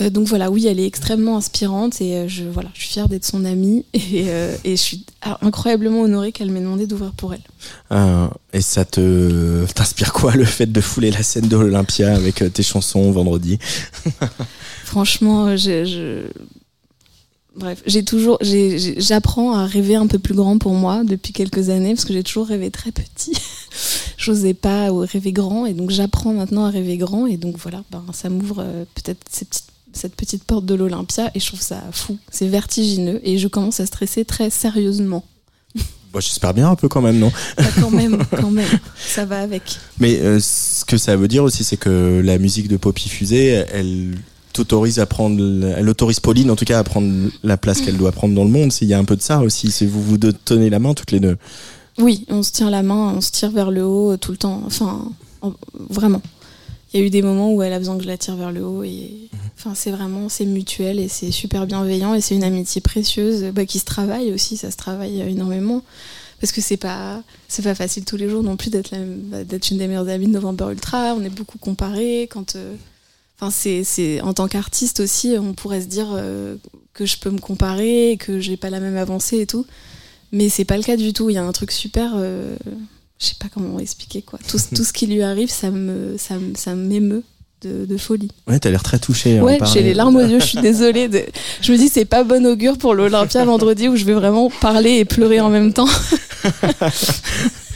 [0.00, 3.08] Euh, donc voilà, oui, elle est extrêmement inspirante et euh, je, voilà, je suis fière
[3.08, 7.12] d'être son amie et, euh, et je suis ah, incroyablement honorée qu'elle m'ait demandé d'ouvrir
[7.12, 7.42] pour elle.
[8.52, 12.62] Et ça te t'inspire quoi le fait de fouler la scène de l'Olympia avec tes
[12.64, 13.58] chansons vendredi?
[14.84, 16.26] Franchement, je, je-
[17.56, 18.38] bref, j'ai toujours,
[18.98, 22.22] j'apprends à rêver un peu plus grand pour moi depuis quelques années parce que j'ai
[22.24, 23.32] toujours rêvé très petit.
[24.16, 28.04] J'osais pas rêver grand et donc j'apprends maintenant à rêver grand et donc voilà, ben,
[28.12, 32.18] ça m'ouvre peut-être ces petites- cette petite porte de l'Olympia et je trouve ça fou,
[32.30, 35.24] c'est vertigineux et je commence à stresser très sérieusement.
[36.12, 39.40] Bon, J'espère bien un peu quand même, non Bah, quand même, quand même, ça va
[39.40, 39.62] avec.
[39.98, 43.64] Mais euh, ce que ça veut dire aussi, c'est que la musique de Poppy Fusée,
[43.72, 44.14] elle
[44.52, 45.42] t'autorise à prendre,
[45.76, 47.10] elle autorise Pauline en tout cas à prendre
[47.42, 48.70] la place qu'elle doit prendre dans le monde.
[48.72, 51.10] S'il y a un peu de ça aussi, c'est vous vous tenez la main toutes
[51.10, 51.36] les deux.
[51.98, 54.62] Oui, on se tient la main, on se tire vers le haut tout le temps.
[54.66, 55.06] Enfin,
[55.42, 55.54] en-
[55.90, 56.22] vraiment.
[56.94, 58.52] Il y a eu des moments où elle a besoin que je la tire vers
[58.52, 59.28] le haut et
[59.58, 63.66] enfin c'est vraiment c'est mutuel et c'est super bienveillant et c'est une amitié précieuse bah,
[63.66, 65.82] qui se travaille aussi, ça se travaille énormément
[66.40, 68.94] parce que c'est pas c'est pas facile tous les jours non plus d'être
[69.44, 71.14] d'être une des meilleures amies de November Ultra.
[71.14, 72.74] On est beaucoup comparés quand euh,
[73.40, 76.56] Enfin, c'est en tant qu'artiste aussi, on pourrait se dire euh,
[76.92, 79.66] que je peux me comparer, que j'ai pas la même avancée et tout.
[80.32, 81.30] Mais c'est pas le cas du tout.
[81.30, 82.12] Il y a un truc super.
[82.16, 82.56] euh,
[83.24, 84.38] je sais pas comment expliquer quoi.
[84.46, 87.22] Tout, tout ce qui lui arrive, ça me, ça, ça m'émeut
[87.62, 88.30] de, de folie.
[88.46, 89.40] Ouais, t'as l'air très touché.
[89.40, 90.40] Ouais, j'ai les larmes aux yeux.
[90.40, 91.08] Je suis désolée.
[91.08, 91.24] De...
[91.62, 94.98] Je me dis c'est pas bon augure pour l'Olympia vendredi où je vais vraiment parler
[94.98, 95.88] et pleurer en même temps.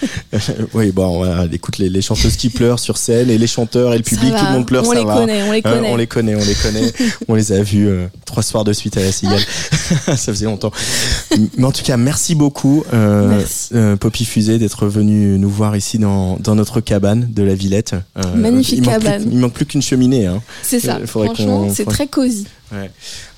[0.75, 4.03] oui, bon, écoute les, les chanteuses qui pleurent sur scène et les chanteurs et le
[4.05, 5.15] public, tout le monde pleure, on ça les va.
[5.17, 5.91] connaît, on les connaît.
[5.91, 6.93] on les connaît, on les connaît.
[7.29, 9.41] on les a vus euh, trois soirs de suite à la Cigale.
[10.07, 10.73] ça faisait longtemps.
[11.57, 13.69] Mais en tout cas, merci beaucoup, euh, Merci.
[13.75, 17.95] euh, Poppy Fusée, d'être venue nous voir ici dans, dans notre cabane de la Villette.
[18.19, 19.29] Euh, Magnifique il manque plus- cabane.
[19.31, 20.27] il manque plus qu'une cheminée.
[20.27, 20.43] Hein.
[20.63, 20.97] C'est ça.
[20.97, 22.47] Euh, Franchement, c'est très cosy.
[22.73, 22.91] Ouais.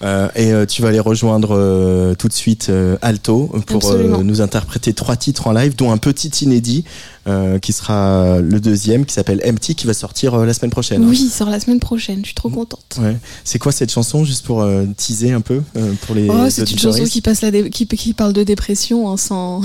[0.03, 4.22] Euh, et euh, tu vas aller rejoindre euh, tout de suite euh, Alto pour euh,
[4.22, 6.85] nous interpréter trois titres en live, dont un petit inédit
[7.28, 11.05] euh, qui sera le deuxième, qui s'appelle Empty, qui va sortir la semaine prochaine.
[11.05, 12.20] Oui, il sort la semaine prochaine.
[12.20, 12.99] Je suis trop contente.
[13.01, 13.16] Ouais.
[13.45, 14.66] C'est quoi cette chanson, juste pour
[14.97, 18.14] teaser un peu euh, pour les Oh, c'est une chanson qui, passe la qui, qui
[18.14, 19.62] parle de dépression hein, sans,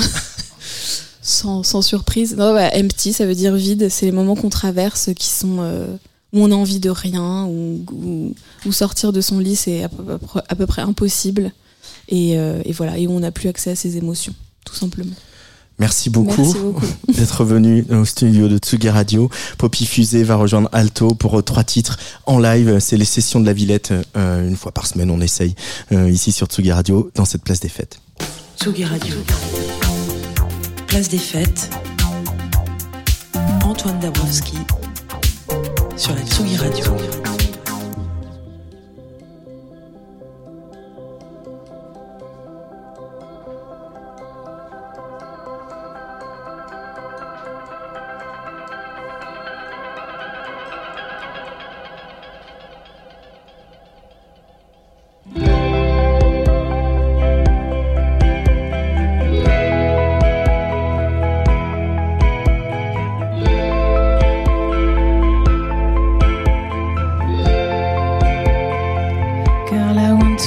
[1.22, 2.36] sans, sans surprise.
[2.36, 3.88] Non, bah, empty, ça veut dire vide.
[3.90, 5.60] C'est les moments qu'on traverse qui sont
[6.36, 9.90] où on a envie de rien, où, où, où sortir de son lit c'est à
[9.90, 11.52] peu, à près impossible.
[12.10, 14.34] Et, euh, et voilà, et où on n'a plus accès à ses émotions,
[14.64, 15.16] tout simplement.
[15.80, 16.54] Merci beaucoup,
[17.14, 19.30] d'être venu au studio de Tsugi Radio.
[19.58, 22.80] Poppy Fusée va rejoindre Alto pour euh, trois titres en live.
[22.80, 23.94] C'est les sessions de la Villette.
[24.16, 25.56] euh, une fois par semaine, on essaye
[25.92, 28.00] euh, ici sur Tsugi Radio, dans cette place des fêtes.
[28.62, 29.16] Tsugi Radio.
[30.88, 31.70] Place des fêtes.
[33.64, 34.56] Antoine Dabrowski
[35.98, 37.35] sur la Tsugi Radio.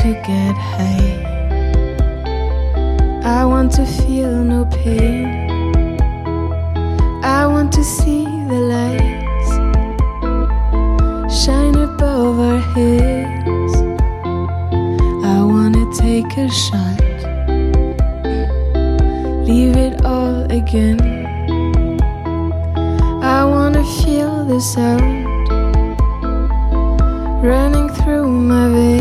[0.09, 1.17] to get high.
[3.23, 5.27] I want to feel no pain.
[7.23, 9.51] I want to see the lights
[11.45, 13.75] shine above our heads.
[15.35, 17.01] I want to take a shot,
[19.47, 21.01] leave it all again.
[23.37, 25.27] I want to feel the sound
[27.45, 28.98] running through my veins.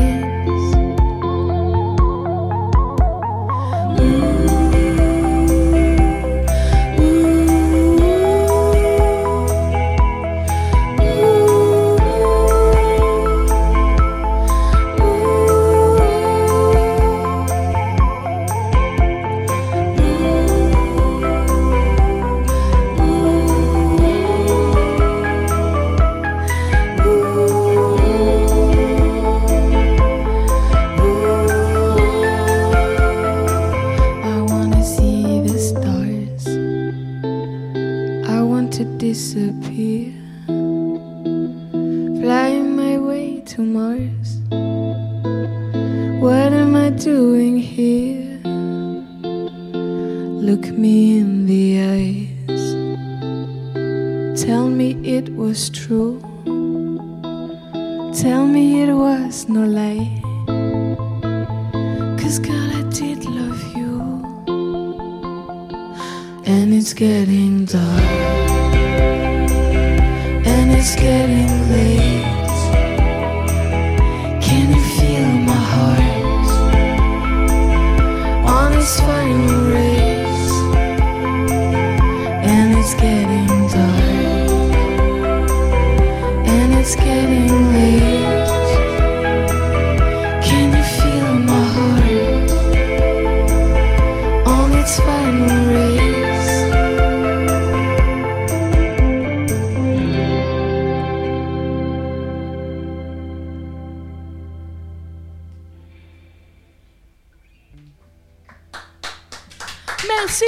[110.08, 110.46] Merci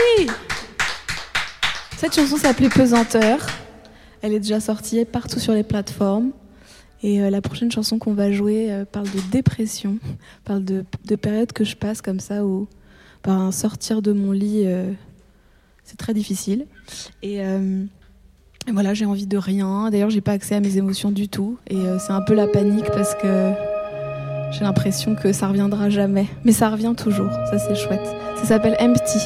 [1.98, 3.40] Cette chanson s'appelait Pesanteur.
[4.22, 6.32] Elle est déjà sortie partout sur les plateformes.
[7.02, 9.98] Et euh, la prochaine chanson qu'on va jouer euh, parle de dépression,
[10.46, 12.68] parle de, de périodes que je passe comme ça où
[13.24, 14.92] ben, sortir de mon lit, euh,
[15.84, 16.66] c'est très difficile.
[17.22, 19.90] Et, et voilà, j'ai envie de rien.
[19.90, 21.58] D'ailleurs, j'ai pas accès à mes émotions du tout.
[21.68, 23.52] Et c'est un peu la panique parce que
[24.52, 26.28] j'ai l'impression que ça reviendra jamais.
[26.44, 28.08] Mais ça revient toujours, ça c'est chouette.
[28.38, 28.78] Ça s'appelle.
[28.80, 29.20] Empty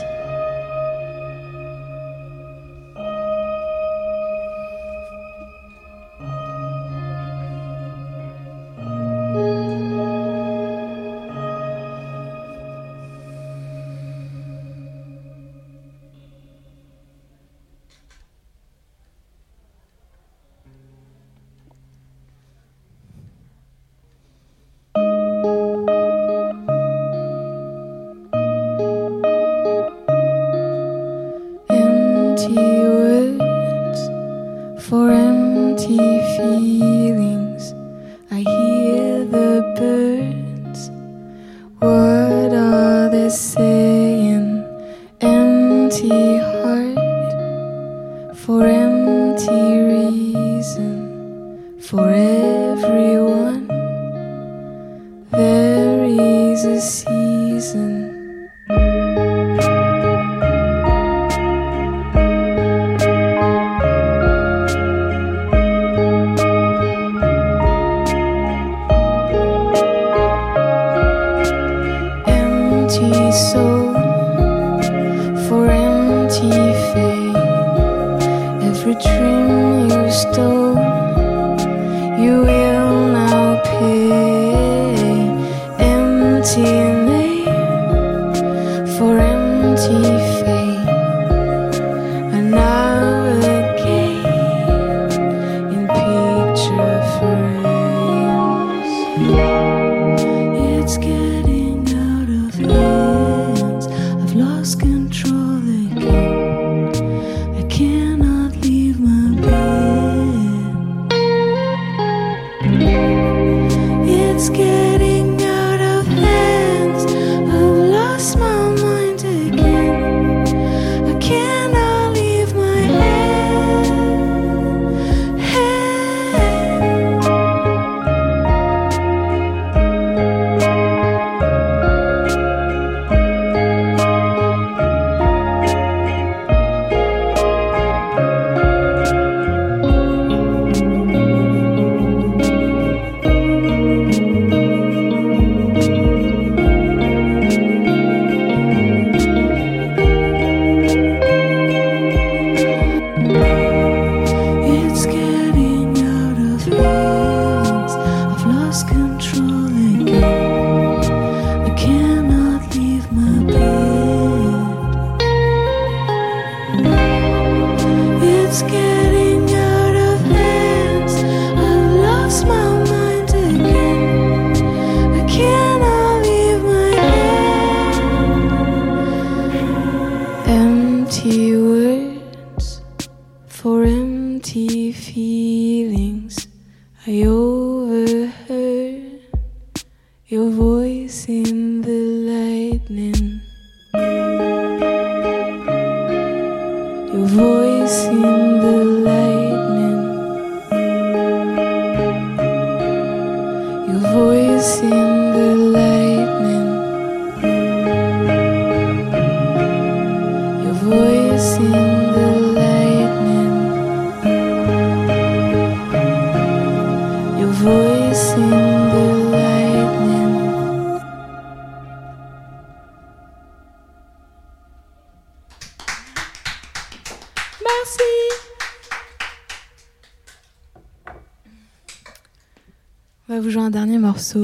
[233.30, 234.44] On va vous jouer un dernier morceau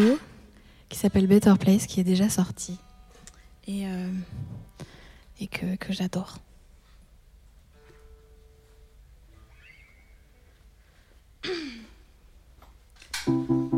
[0.87, 2.77] qui s'appelle Better Place, qui est déjà sorti
[3.67, 4.09] et, euh,
[5.51, 6.37] que, que j'adore.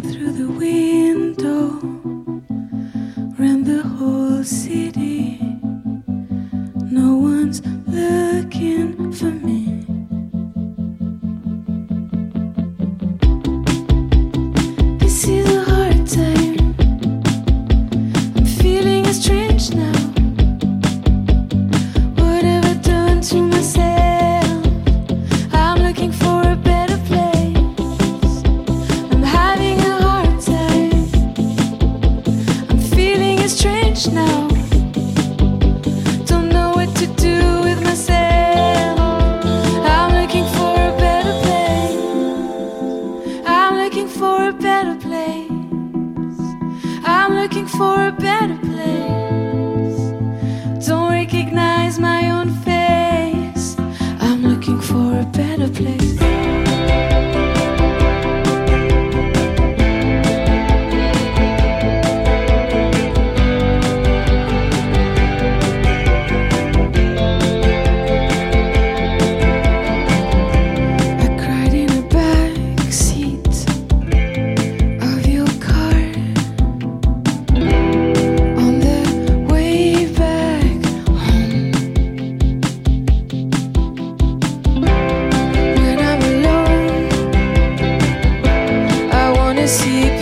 [0.00, 0.45] through the
[89.66, 90.15] see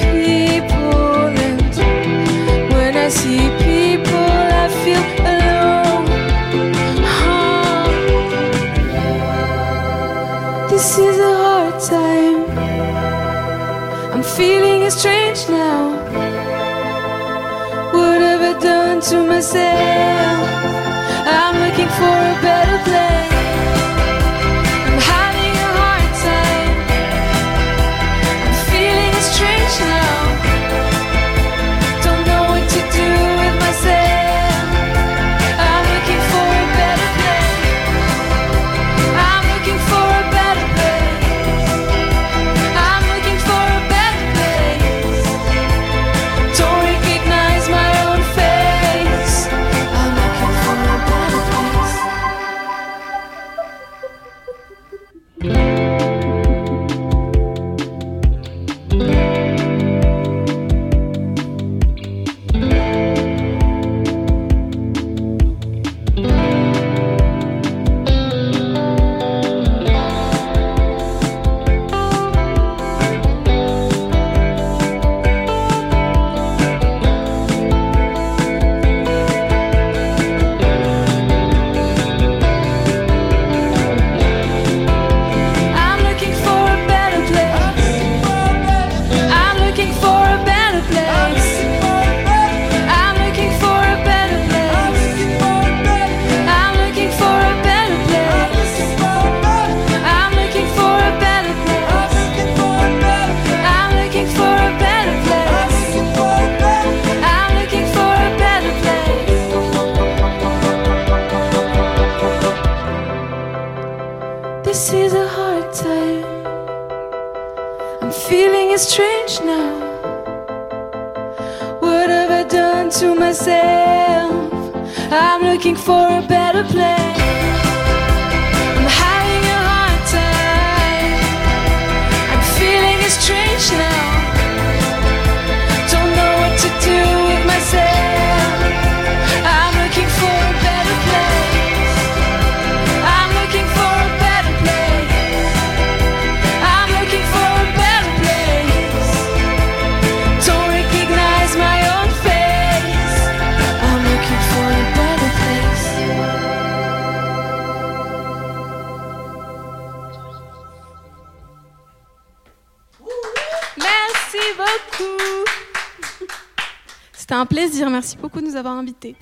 [167.75, 167.91] plaisir.
[167.91, 169.16] Merci beaucoup de nous avoir invités.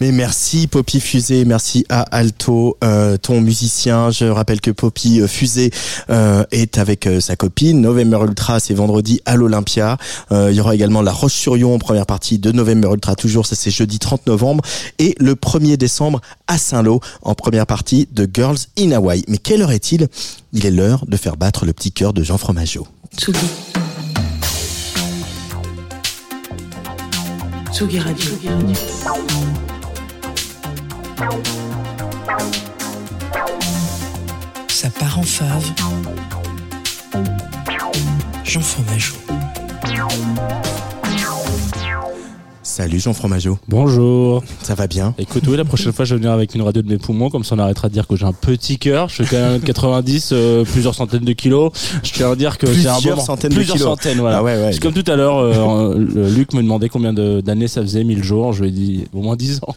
[0.00, 4.10] Mais merci Poppy Fusée, merci à Alto, euh, ton musicien.
[4.10, 5.70] Je rappelle que Poppy euh, Fusée
[6.10, 7.80] euh, est avec euh, sa copine.
[7.80, 9.96] November Ultra, c'est vendredi à l'Olympia.
[10.32, 13.56] Euh, il y aura également La Roche-sur-Yon en première partie de November Ultra, toujours, ça
[13.56, 14.62] c'est jeudi 30 novembre.
[14.98, 19.24] Et le 1er décembre à Saint-Lô en première partie de Girls in Hawaii.
[19.28, 20.08] Mais quelle heure est-il?
[20.52, 22.86] Il est l'heure de faire battre le petit cœur de Jean Fromageau.
[23.16, 23.38] Tsugi.
[27.74, 28.30] Tsugi Radio.
[34.68, 35.72] Ça part en fave.
[38.44, 39.16] Jean Fromageau.
[42.76, 44.42] Salut Jean Fromageau, Bonjour.
[44.60, 46.88] ça va bien Écoute, oui, la prochaine fois, je vais venir avec une radio de
[46.88, 49.08] mes poumons, comme ça on arrêtera de dire que j'ai un petit cœur.
[49.08, 51.70] Je fais quand même 90, euh, plusieurs centaines de kilos.
[52.02, 53.90] Je tiens à dire que c'est un Plusieurs bon centaines de plusieurs kilos.
[53.90, 54.38] centaines, voilà.
[54.38, 54.72] Ah ouais, ouais.
[54.72, 55.94] C'est comme tout à l'heure, euh,
[56.34, 58.52] Luc me demandait combien de- d'années ça faisait, 1000 jours.
[58.52, 59.76] Je lui ai dit au moins 10 ans.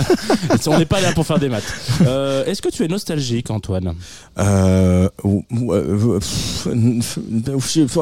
[0.66, 1.62] on n'est pas là pour faire des maths.
[2.04, 3.94] Euh, Est-ce que tu es nostalgique, Antoine?
[4.40, 5.08] Euh,
[6.18, 6.66] pff,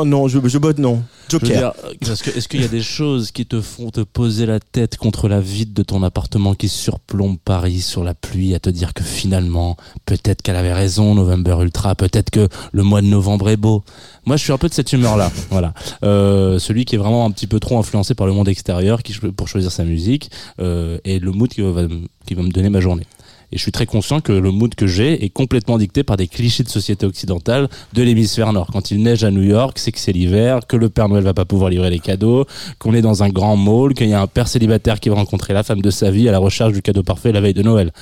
[0.06, 1.02] non, je, je botte non.
[1.28, 1.74] Joker.
[2.00, 5.40] est-ce qu'il y a des choses qui te font te poser la tête contre la
[5.40, 9.76] vide de ton appartement qui surplombe Paris sur la pluie à te dire que finalement,
[10.06, 13.82] peut-être qu'elle avait raison, November Ultra, peut-être que le mois de novembre est beau.
[14.24, 15.74] Moi, je suis un peu de cette humeur-là, voilà.
[16.04, 19.14] Euh, celui qui est vraiment un petit peu trop influencé par le monde extérieur qui,
[19.14, 21.82] pour choisir sa musique euh, et le mood qui va,
[22.26, 23.06] qui va me donner ma journée.
[23.52, 26.28] Et je suis très conscient que le mood que j'ai est complètement dicté par des
[26.28, 28.68] clichés de société occidentale de l'hémisphère nord.
[28.72, 31.34] Quand il neige à New York, c'est que c'est l'hiver, que le Père Noël va
[31.34, 32.46] pas pouvoir livrer les cadeaux,
[32.78, 35.52] qu'on est dans un grand mall, qu'il y a un père célibataire qui va rencontrer
[35.54, 37.92] la femme de sa vie à la recherche du cadeau parfait la veille de Noël.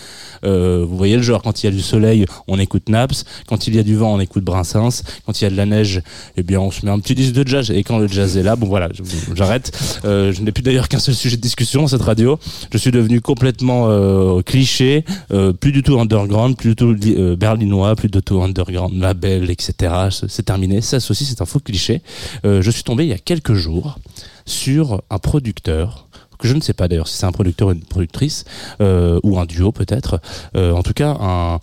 [0.44, 3.66] Euh, vous voyez le genre, quand il y a du soleil, on écoute Naps, quand
[3.66, 6.02] il y a du vent, on écoute Brassens, quand il y a de la neige,
[6.36, 7.70] eh bien on se met un petit disque de jazz.
[7.70, 8.88] Et quand le jazz est là, bon voilà,
[9.34, 9.72] j'arrête.
[10.04, 12.38] Euh, je n'ai plus d'ailleurs qu'un seul sujet de discussion cette radio.
[12.72, 17.36] Je suis devenu complètement euh, cliché, euh, plus du tout underground, plus du tout euh,
[17.36, 20.08] berlinois, plus du tout underground, label, etc.
[20.10, 20.80] C'est terminé.
[20.80, 22.02] Ça aussi, c'est un faux cliché.
[22.44, 23.98] Euh, je suis tombé il y a quelques jours
[24.46, 26.06] sur un producteur
[26.38, 28.44] que je ne sais pas d'ailleurs si c'est un producteur ou une productrice
[28.80, 30.20] euh, ou un duo peut-être.
[30.56, 31.58] Euh, en tout cas, un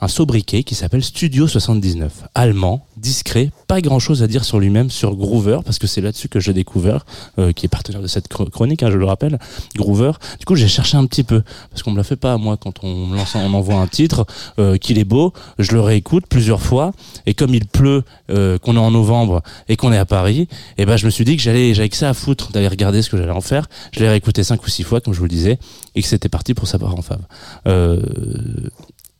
[0.00, 4.90] un sobriquet qui s'appelle Studio 79, allemand, discret, pas grand chose à dire sur lui-même,
[4.90, 7.06] sur Groover, parce que c'est là-dessus que j'ai découvert,
[7.38, 9.38] euh, qui est partenaire de cette chro- chronique, hein, je le rappelle,
[9.74, 10.12] Groover.
[10.38, 12.84] Du coup, j'ai cherché un petit peu, parce qu'on me l'a fait pas moi quand
[12.84, 14.26] on lance, on envoie un titre,
[14.58, 16.92] euh, qu'il est beau, je le réécoute plusieurs fois,
[17.24, 20.84] et comme il pleut, euh, qu'on est en novembre et qu'on est à Paris, et
[20.84, 23.08] ben je me suis dit que j'allais, j'avais que ça à foutre d'aller regarder ce
[23.08, 23.66] que j'allais en faire.
[23.92, 25.58] Je l'ai réécouté cinq ou six fois, comme je vous le disais,
[25.94, 27.22] et que c'était parti pour savoir en fave.
[27.66, 28.00] Euh,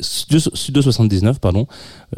[0.01, 1.67] Studio Studio 79 pardon,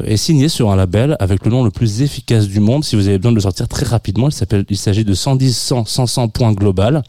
[0.01, 2.83] euh, est signé sur un label avec le nom le plus efficace du monde.
[2.83, 4.29] Si vous avez besoin de le sortir très rapidement,
[4.69, 7.03] il s'agit de 110 100 100 100 points global.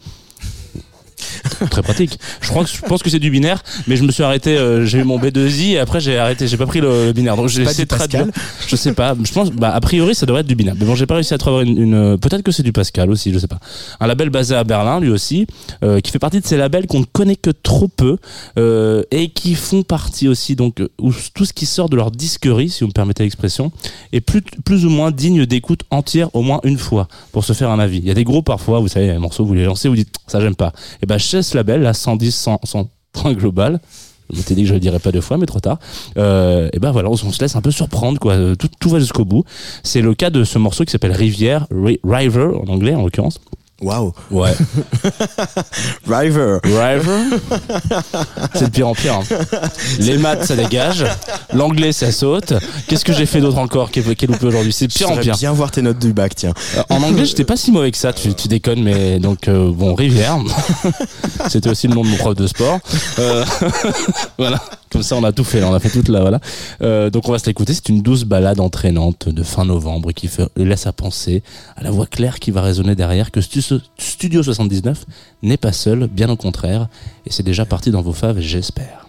[1.69, 2.19] Très pratique.
[2.41, 4.57] Je crois que je pense que c'est du binaire, mais je me suis arrêté.
[4.57, 6.47] euh, j'ai eu mon B2i et après j'ai arrêté.
[6.47, 7.35] J'ai pas pris le, le binaire.
[7.35, 8.27] Donc j'ai essayé de traduire.
[8.67, 9.15] Je sais pas.
[9.23, 9.51] Je pense.
[9.51, 10.75] Bah a priori ça devrait être du binaire.
[10.79, 11.77] Mais bon j'ai pas réussi à trouver une.
[11.77, 13.31] une- Peut-être que c'est du Pascal aussi.
[13.33, 13.59] Je sais pas.
[13.99, 15.45] Un label basé à Berlin lui aussi,
[15.83, 18.17] euh, qui fait partie de ces labels qu'on ne connaît que trop peu
[18.57, 22.11] euh, et qui font partie aussi donc euh, où tout ce qui sort de leur
[22.11, 23.71] disquerie, si vous me permettez l'expression,
[24.13, 27.69] est plus plus ou moins digne d'écoute entière au moins une fois pour se faire
[27.69, 27.97] un avis.
[27.99, 30.13] Il y a des groupes parfois, vous savez, un morceau vous les lancez, vous dites
[30.27, 30.73] ça j'aime pas.
[31.01, 33.79] Et ben chez ce label, là 110 100 100 points global.
[34.31, 35.77] Je m'étais dit que je le dirais pas deux fois, mais trop tard.
[36.17, 38.33] Euh, et ben voilà, on, se laisse un peu surprendre, quoi.
[38.35, 39.43] Euh, Tout, tout va jusqu'au bout.
[39.83, 43.41] C'est le cas de ce morceau qui s'appelle Rivière, Ri- River en anglais en l'occurrence.
[43.81, 44.13] Waouh.
[44.29, 44.53] Ouais.
[46.07, 46.57] River.
[46.63, 47.19] Driver.
[48.53, 49.15] C'est de pire en pire.
[49.15, 49.23] hein.
[49.99, 51.03] Les maths, ça dégage.
[51.53, 52.53] L'anglais, ça saute.
[52.87, 53.89] Qu'est-ce que j'ai fait d'autre encore?
[53.91, 54.71] Qui est, loupé aujourd'hui?
[54.71, 55.35] C'est de pire en pire.
[55.35, 56.53] bien voir tes notes du bac, tiens.
[56.77, 59.71] Euh, En anglais, j'étais pas si mauvais que ça, tu, tu déconnes, mais donc, euh,
[59.71, 60.37] bon, Rivière.
[61.49, 62.79] C'était aussi le nom de mon prof de sport.
[63.19, 63.43] Euh,
[64.37, 64.61] voilà.
[64.91, 67.09] Comme ça, on a tout fait, on a fait toute la, voilà.
[67.09, 67.73] Donc, on va se l'écouter.
[67.73, 71.43] C'est une douce balade entraînante de fin novembre qui fait, laisse à penser
[71.77, 73.61] à la voix claire qui va résonner derrière que Stu-
[73.97, 75.05] Studio 79
[75.43, 76.87] n'est pas seul, bien au contraire.
[77.25, 79.07] Et c'est déjà parti dans vos faves, j'espère.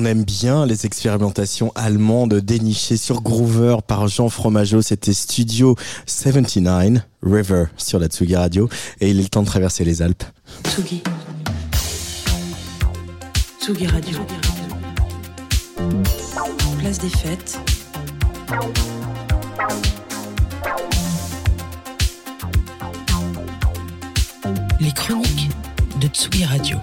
[0.00, 4.80] On aime bien les expérimentations allemandes dénichées sur Groover par Jean Fromageau.
[4.80, 5.76] C'était Studio
[6.06, 8.70] 79, River sur la Tsugi Radio.
[9.02, 10.24] Et il est le temps de traverser les Alpes.
[10.64, 11.02] Tsugi.
[13.60, 14.20] Tsugi Radio.
[16.78, 17.60] Place des fêtes.
[24.80, 25.50] Les chroniques
[26.00, 26.78] de Tsugi Radio.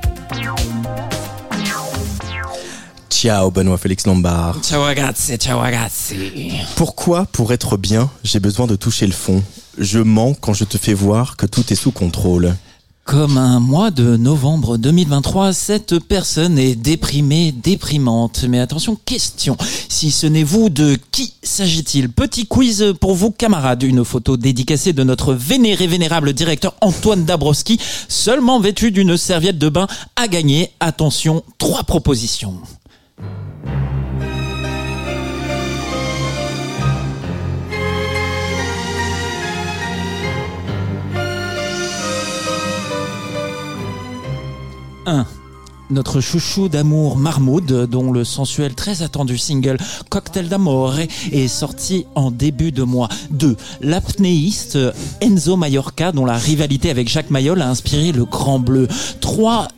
[3.19, 4.57] Ciao Benoît Félix Lombard.
[4.61, 6.51] Ciao ragazzi, ciao ragazzi.
[6.75, 9.41] Pourquoi, pour être bien, j'ai besoin de toucher le fond?
[9.79, 12.53] Je mens quand je te fais voir que tout est sous contrôle.
[13.05, 18.45] Comme un mois de novembre 2023, cette personne est déprimée, déprimante.
[18.47, 19.57] Mais attention, question.
[19.89, 22.09] Si ce n'est vous, de qui s'agit-il?
[22.09, 23.81] Petit quiz pour vous, camarades.
[23.81, 29.69] Une photo dédicacée de notre vénéré vénérable directeur Antoine Dabrowski, seulement vêtu d'une serviette de
[29.69, 30.69] bain, à gagner.
[30.79, 32.61] Attention, trois propositions.
[45.07, 45.25] Un.
[45.89, 49.77] Notre chouchou d'amour Marmoud, dont le sensuel très attendu single
[50.09, 50.99] Cocktail d'Amore
[51.31, 53.07] est sorti en début de mois.
[53.31, 53.55] 2.
[53.79, 54.77] L'apnéiste
[55.21, 58.89] Enzo Mallorca, dont la rivalité avec Jacques Mayol a inspiré le Grand Bleu.
[59.21, 59.69] 3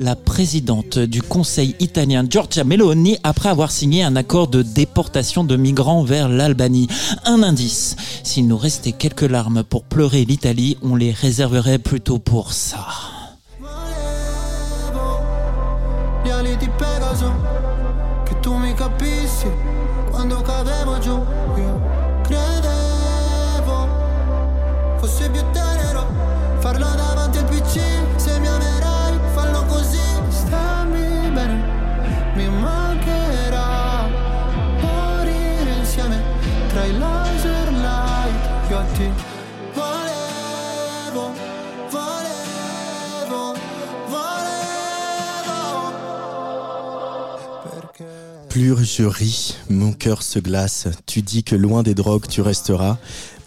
[0.00, 5.54] la présidente du Conseil italien Giorgia Meloni après avoir signé un accord de déportation de
[5.54, 6.88] migrants vers l'Albanie.
[7.24, 7.94] Un indice,
[8.24, 13.13] s'il nous restait quelques larmes pour pleurer l'Italie, on les réserverait plutôt pour ça.
[48.54, 50.86] Plus je ris, mon cœur se glace.
[51.06, 52.98] Tu dis que loin des drogues tu resteras.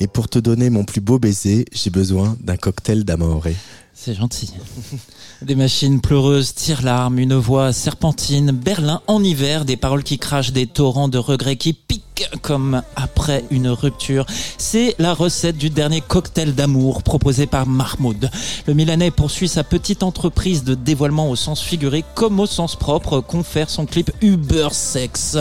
[0.02, 3.46] Mais pour te donner mon plus beau baiser, j'ai besoin d'un cocktail d'amore.
[3.94, 4.54] C'est gentil.
[5.42, 10.68] Des machines pleureuses, tire-larmes, une voix serpentine, Berlin en hiver, des paroles qui crachent, des
[10.68, 12.04] torrents de regrets qui piquent
[12.42, 14.26] comme après une rupture.
[14.58, 18.30] C'est la recette du dernier cocktail d'amour proposé par Mahmoud.
[18.66, 23.20] Le Milanais poursuit sa petite entreprise de dévoilement au sens figuré comme au sens propre,
[23.22, 25.38] confère son clip Uber Sex.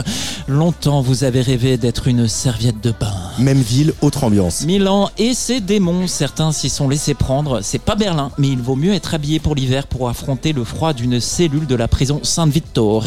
[0.49, 3.15] Longtemps vous avez rêvé d'être une serviette de bain.
[3.39, 4.65] Même ville, autre ambiance.
[4.65, 7.61] Milan et ses démons, certains s'y sont laissés prendre.
[7.63, 10.93] C'est pas Berlin, mais il vaut mieux être habillé pour l'hiver pour affronter le froid
[10.93, 13.07] d'une cellule de la prison Saint-Vittore.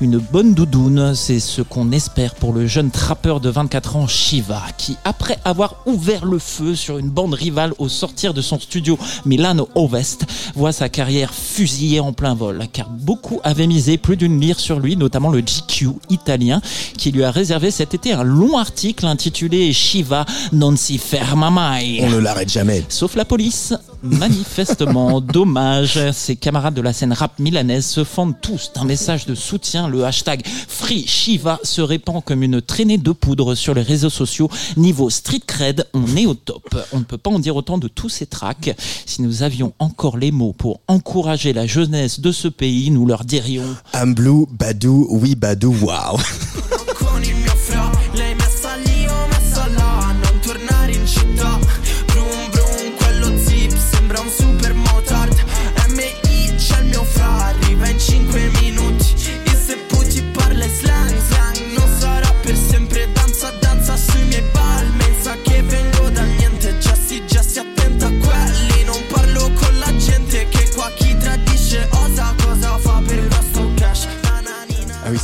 [0.00, 4.62] Une bonne doudoune, c'est ce qu'on espère pour le jeune trappeur de 24 ans Shiva,
[4.78, 8.96] qui après avoir ouvert le feu sur une bande rivale au sortir de son studio
[9.26, 14.40] Milano Ovest, voit sa carrière fusillée en plein vol, car beaucoup avaient misé plus d'une
[14.40, 16.60] lire sur lui, notamment le GQ italien,
[16.96, 21.98] qui lui a réservé cet été un long article intitulé Shiva non si ferma mai.
[22.04, 22.84] On ne l'arrête jamais.
[22.88, 23.74] Sauf la police.
[24.02, 25.98] Manifestement, dommage.
[26.12, 29.88] Ses camarades de la scène rap milanaise se fendent tous d'un message de soutien.
[29.88, 34.50] Le hashtag Free Shiva se répand comme une traînée de poudre sur les réseaux sociaux.
[34.76, 36.76] Niveau street cred, on est au top.
[36.92, 38.74] On ne peut pas en dire autant de tous ces tracks.
[39.06, 43.24] Si nous avions encore les mots pour encourager la jeunesse de ce pays, nous leur
[43.24, 46.18] dirions I'm blue, Badou, oui Badou, wow.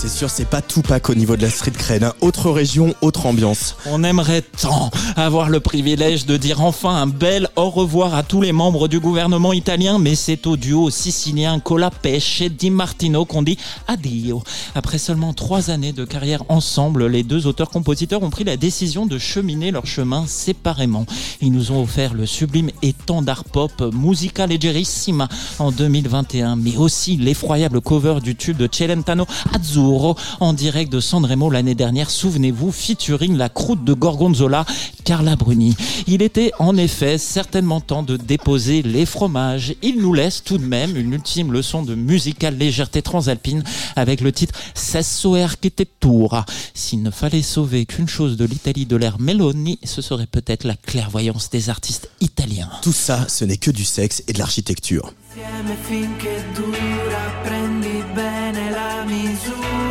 [0.06, 2.04] c'est sûr, c'est pas tout pack au niveau de la street cred.
[2.04, 2.12] hein.
[2.20, 3.74] Autre région, autre ambiance.
[3.86, 8.40] On aimerait tant avoir le privilège de dire enfin un bel au revoir à tous
[8.40, 13.42] les membres du gouvernement italien, mais c'est au duo sicilien Colapesce et Di Martino qu'on
[13.42, 14.44] dit addio.
[14.76, 19.18] Après seulement trois années de carrière ensemble, les deux auteurs-compositeurs ont pris la décision de
[19.18, 21.04] cheminer leur chemin séparément.
[21.40, 25.28] Ils nous ont offert le sublime étendard pop Musica Leggerissima
[25.58, 29.95] en 2021, mais aussi l'effroyable cover du tube de Celentano Azzurro
[30.40, 34.64] en direct de Sanremo l'année dernière, souvenez-vous, featuring la croûte de Gorgonzola,
[35.04, 35.74] Carla Bruni.
[36.06, 39.74] Il était en effet certainement temps de déposer les fromages.
[39.82, 43.62] Il nous laisse tout de même une ultime leçon de musicale légèreté transalpine
[43.94, 46.44] avec le titre Sesso e Architettura.
[46.74, 50.76] S'il ne fallait sauver qu'une chose de l'Italie de l'ère Meloni, ce serait peut-être la
[50.76, 52.70] clairvoyance des artistes italiens.
[52.82, 55.12] Tout ça, ce n'est que du sexe et de l'architecture.
[55.36, 59.85] insieme finché dura, prendi bene la misura,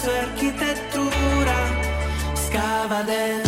[0.00, 1.56] sua architettura
[2.34, 3.47] scava dentro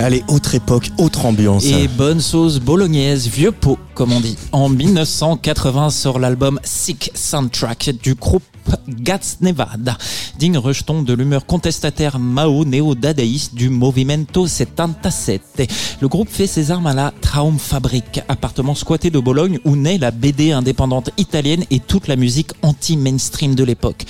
[0.00, 1.66] Allez, autre époque, autre ambiance.
[1.66, 4.36] Et bonne sauce bolognaise, vieux pot, comme on dit.
[4.52, 8.44] En 1980 sort l'album Sick Soundtrack du groupe
[8.86, 9.98] Gats Nevada,
[10.38, 15.68] digne rejeton de l'humeur contestataire Mao néo-dadaïste du Movimento 77.
[16.00, 20.12] Le groupe fait ses armes à la Traumfabrik, appartement squatté de Bologne où naît la
[20.12, 24.04] BD indépendante italienne et toute la musique anti-mainstream de l'époque.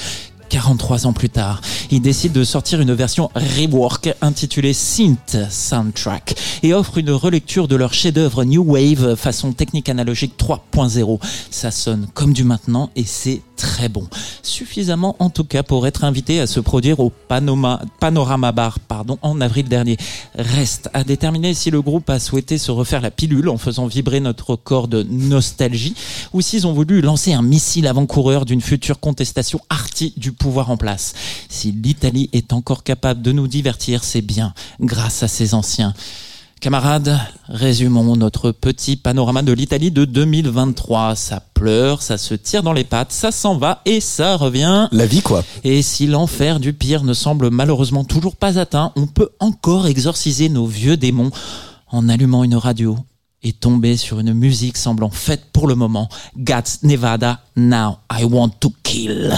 [0.48, 6.74] 43 ans plus tard, il décide de sortir une version rework intitulée Synth Soundtrack et
[6.74, 11.20] offre une relecture de leur chef-d'œuvre New Wave façon technique analogique 3.0.
[11.50, 14.06] Ça sonne comme du maintenant et c'est très bon.
[14.42, 19.40] Suffisamment en tout cas pour être invité à se produire au Panorama Bar pardon, en
[19.40, 19.98] avril dernier.
[20.36, 24.20] Reste à déterminer si le groupe a souhaité se refaire la pilule en faisant vibrer
[24.20, 25.94] notre corps de nostalgie
[26.32, 30.76] ou s'ils ont voulu lancer un missile avant-coureur d'une future contestation arty du pouvoir en
[30.76, 31.14] place.
[31.48, 35.94] Si l'Italie est encore capable de nous divertir, c'est bien grâce à ses anciens.
[36.60, 37.16] Camarades,
[37.48, 41.14] résumons notre petit panorama de l'Italie de 2023.
[41.14, 44.88] Ça pleure, ça se tire dans les pattes, ça s'en va et ça revient.
[44.90, 45.44] La vie, quoi.
[45.62, 50.48] Et si l'enfer du pire ne semble malheureusement toujours pas atteint, on peut encore exorciser
[50.48, 51.30] nos vieux démons
[51.92, 52.98] en allumant une radio
[53.44, 56.08] et tomber sur une musique semblant faite pour le moment.
[56.36, 59.32] Gats Nevada, Now I Want to Kill.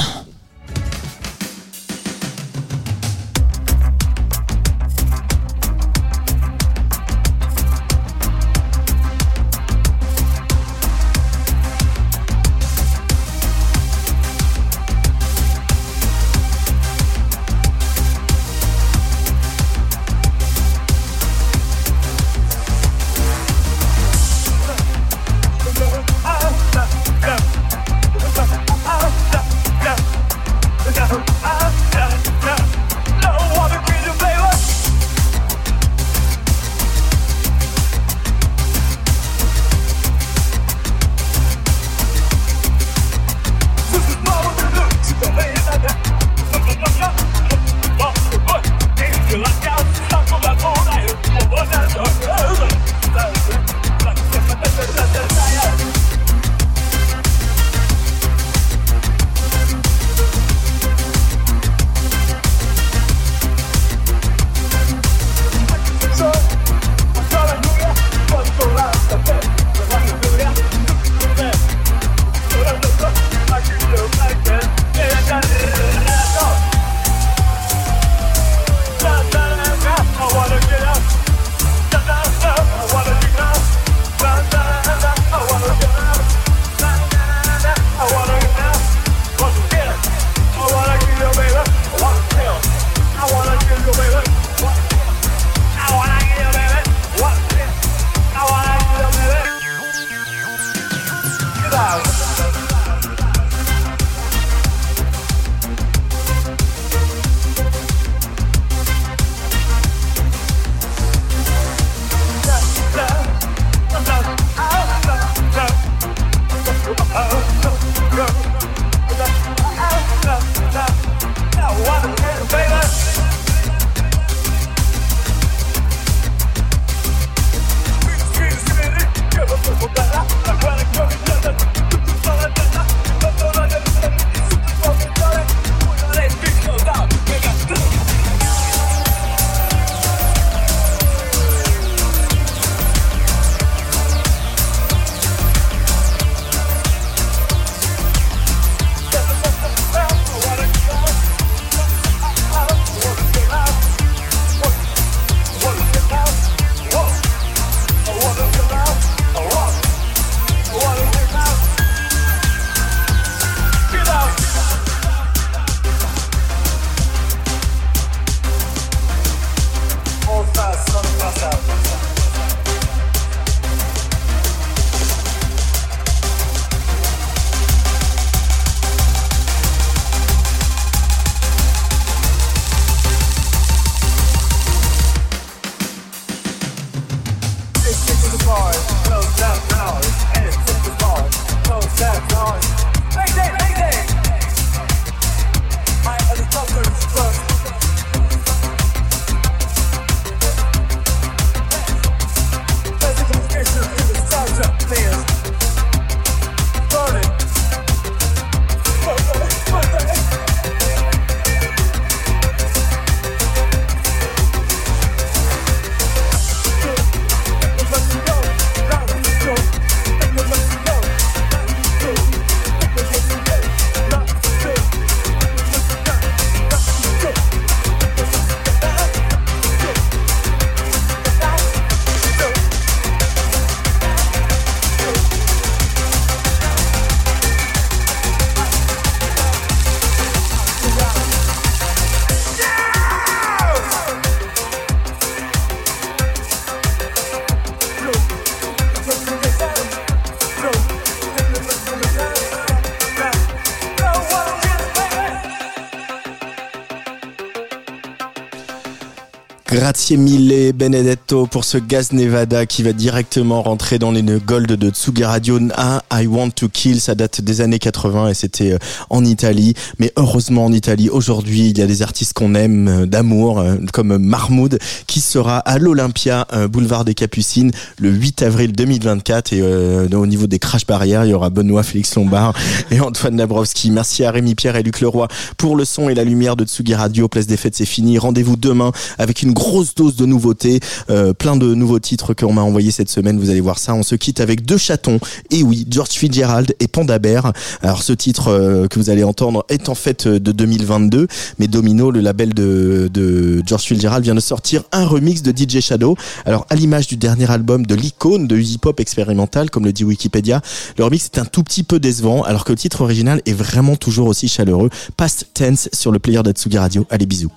[259.91, 264.88] quartier mille Benedetto pour ce Gaz Nevada qui va directement rentrer dans les gold de
[264.88, 265.58] Tsugi Radio.
[265.76, 268.78] Ah, I Want to Kill, ça date des années 80 et c'était euh,
[269.10, 269.74] en Italie.
[269.98, 273.76] Mais heureusement en Italie, aujourd'hui, il y a des artistes qu'on aime euh, d'amour, euh,
[273.92, 279.52] comme Mahmoud, qui sera à l'Olympia, boulevard des Capucines, le 8 avril 2024.
[279.52, 282.54] Et au niveau des crash barrières, il y aura Benoît Félix Lombard
[282.90, 283.90] et Antoine Dabrowski.
[283.90, 286.94] Merci à Rémi Pierre et Luc Leroy pour le son et la lumière de Tsugi
[286.94, 287.28] Radio.
[287.28, 288.18] Place des Fêtes, c'est fini.
[288.18, 290.69] Rendez-vous demain avec une grosse dose de nouveautés,
[291.08, 293.38] euh, plein de nouveaux titres qu'on m'a envoyés cette semaine.
[293.38, 293.94] Vous allez voir ça.
[293.94, 295.18] On se quitte avec deux chatons.
[295.50, 297.52] Et oui, George Fitzgerald et Panda Bear.
[297.82, 301.26] Alors ce titre euh, que vous allez entendre est en fait euh, de 2022,
[301.58, 305.80] mais Domino, le label de, de George Fitzgerald, vient de sortir un remix de DJ
[305.80, 306.16] Shadow.
[306.44, 310.60] Alors à l'image du dernier album de l'icône de hip-hop expérimental, comme le dit Wikipédia,
[310.98, 313.96] le remix est un tout petit peu décevant, alors que le titre original est vraiment
[313.96, 314.90] toujours aussi chaleureux.
[315.16, 317.06] Past Tense sur le player d'Atsugi Radio.
[317.10, 317.50] Allez bisous.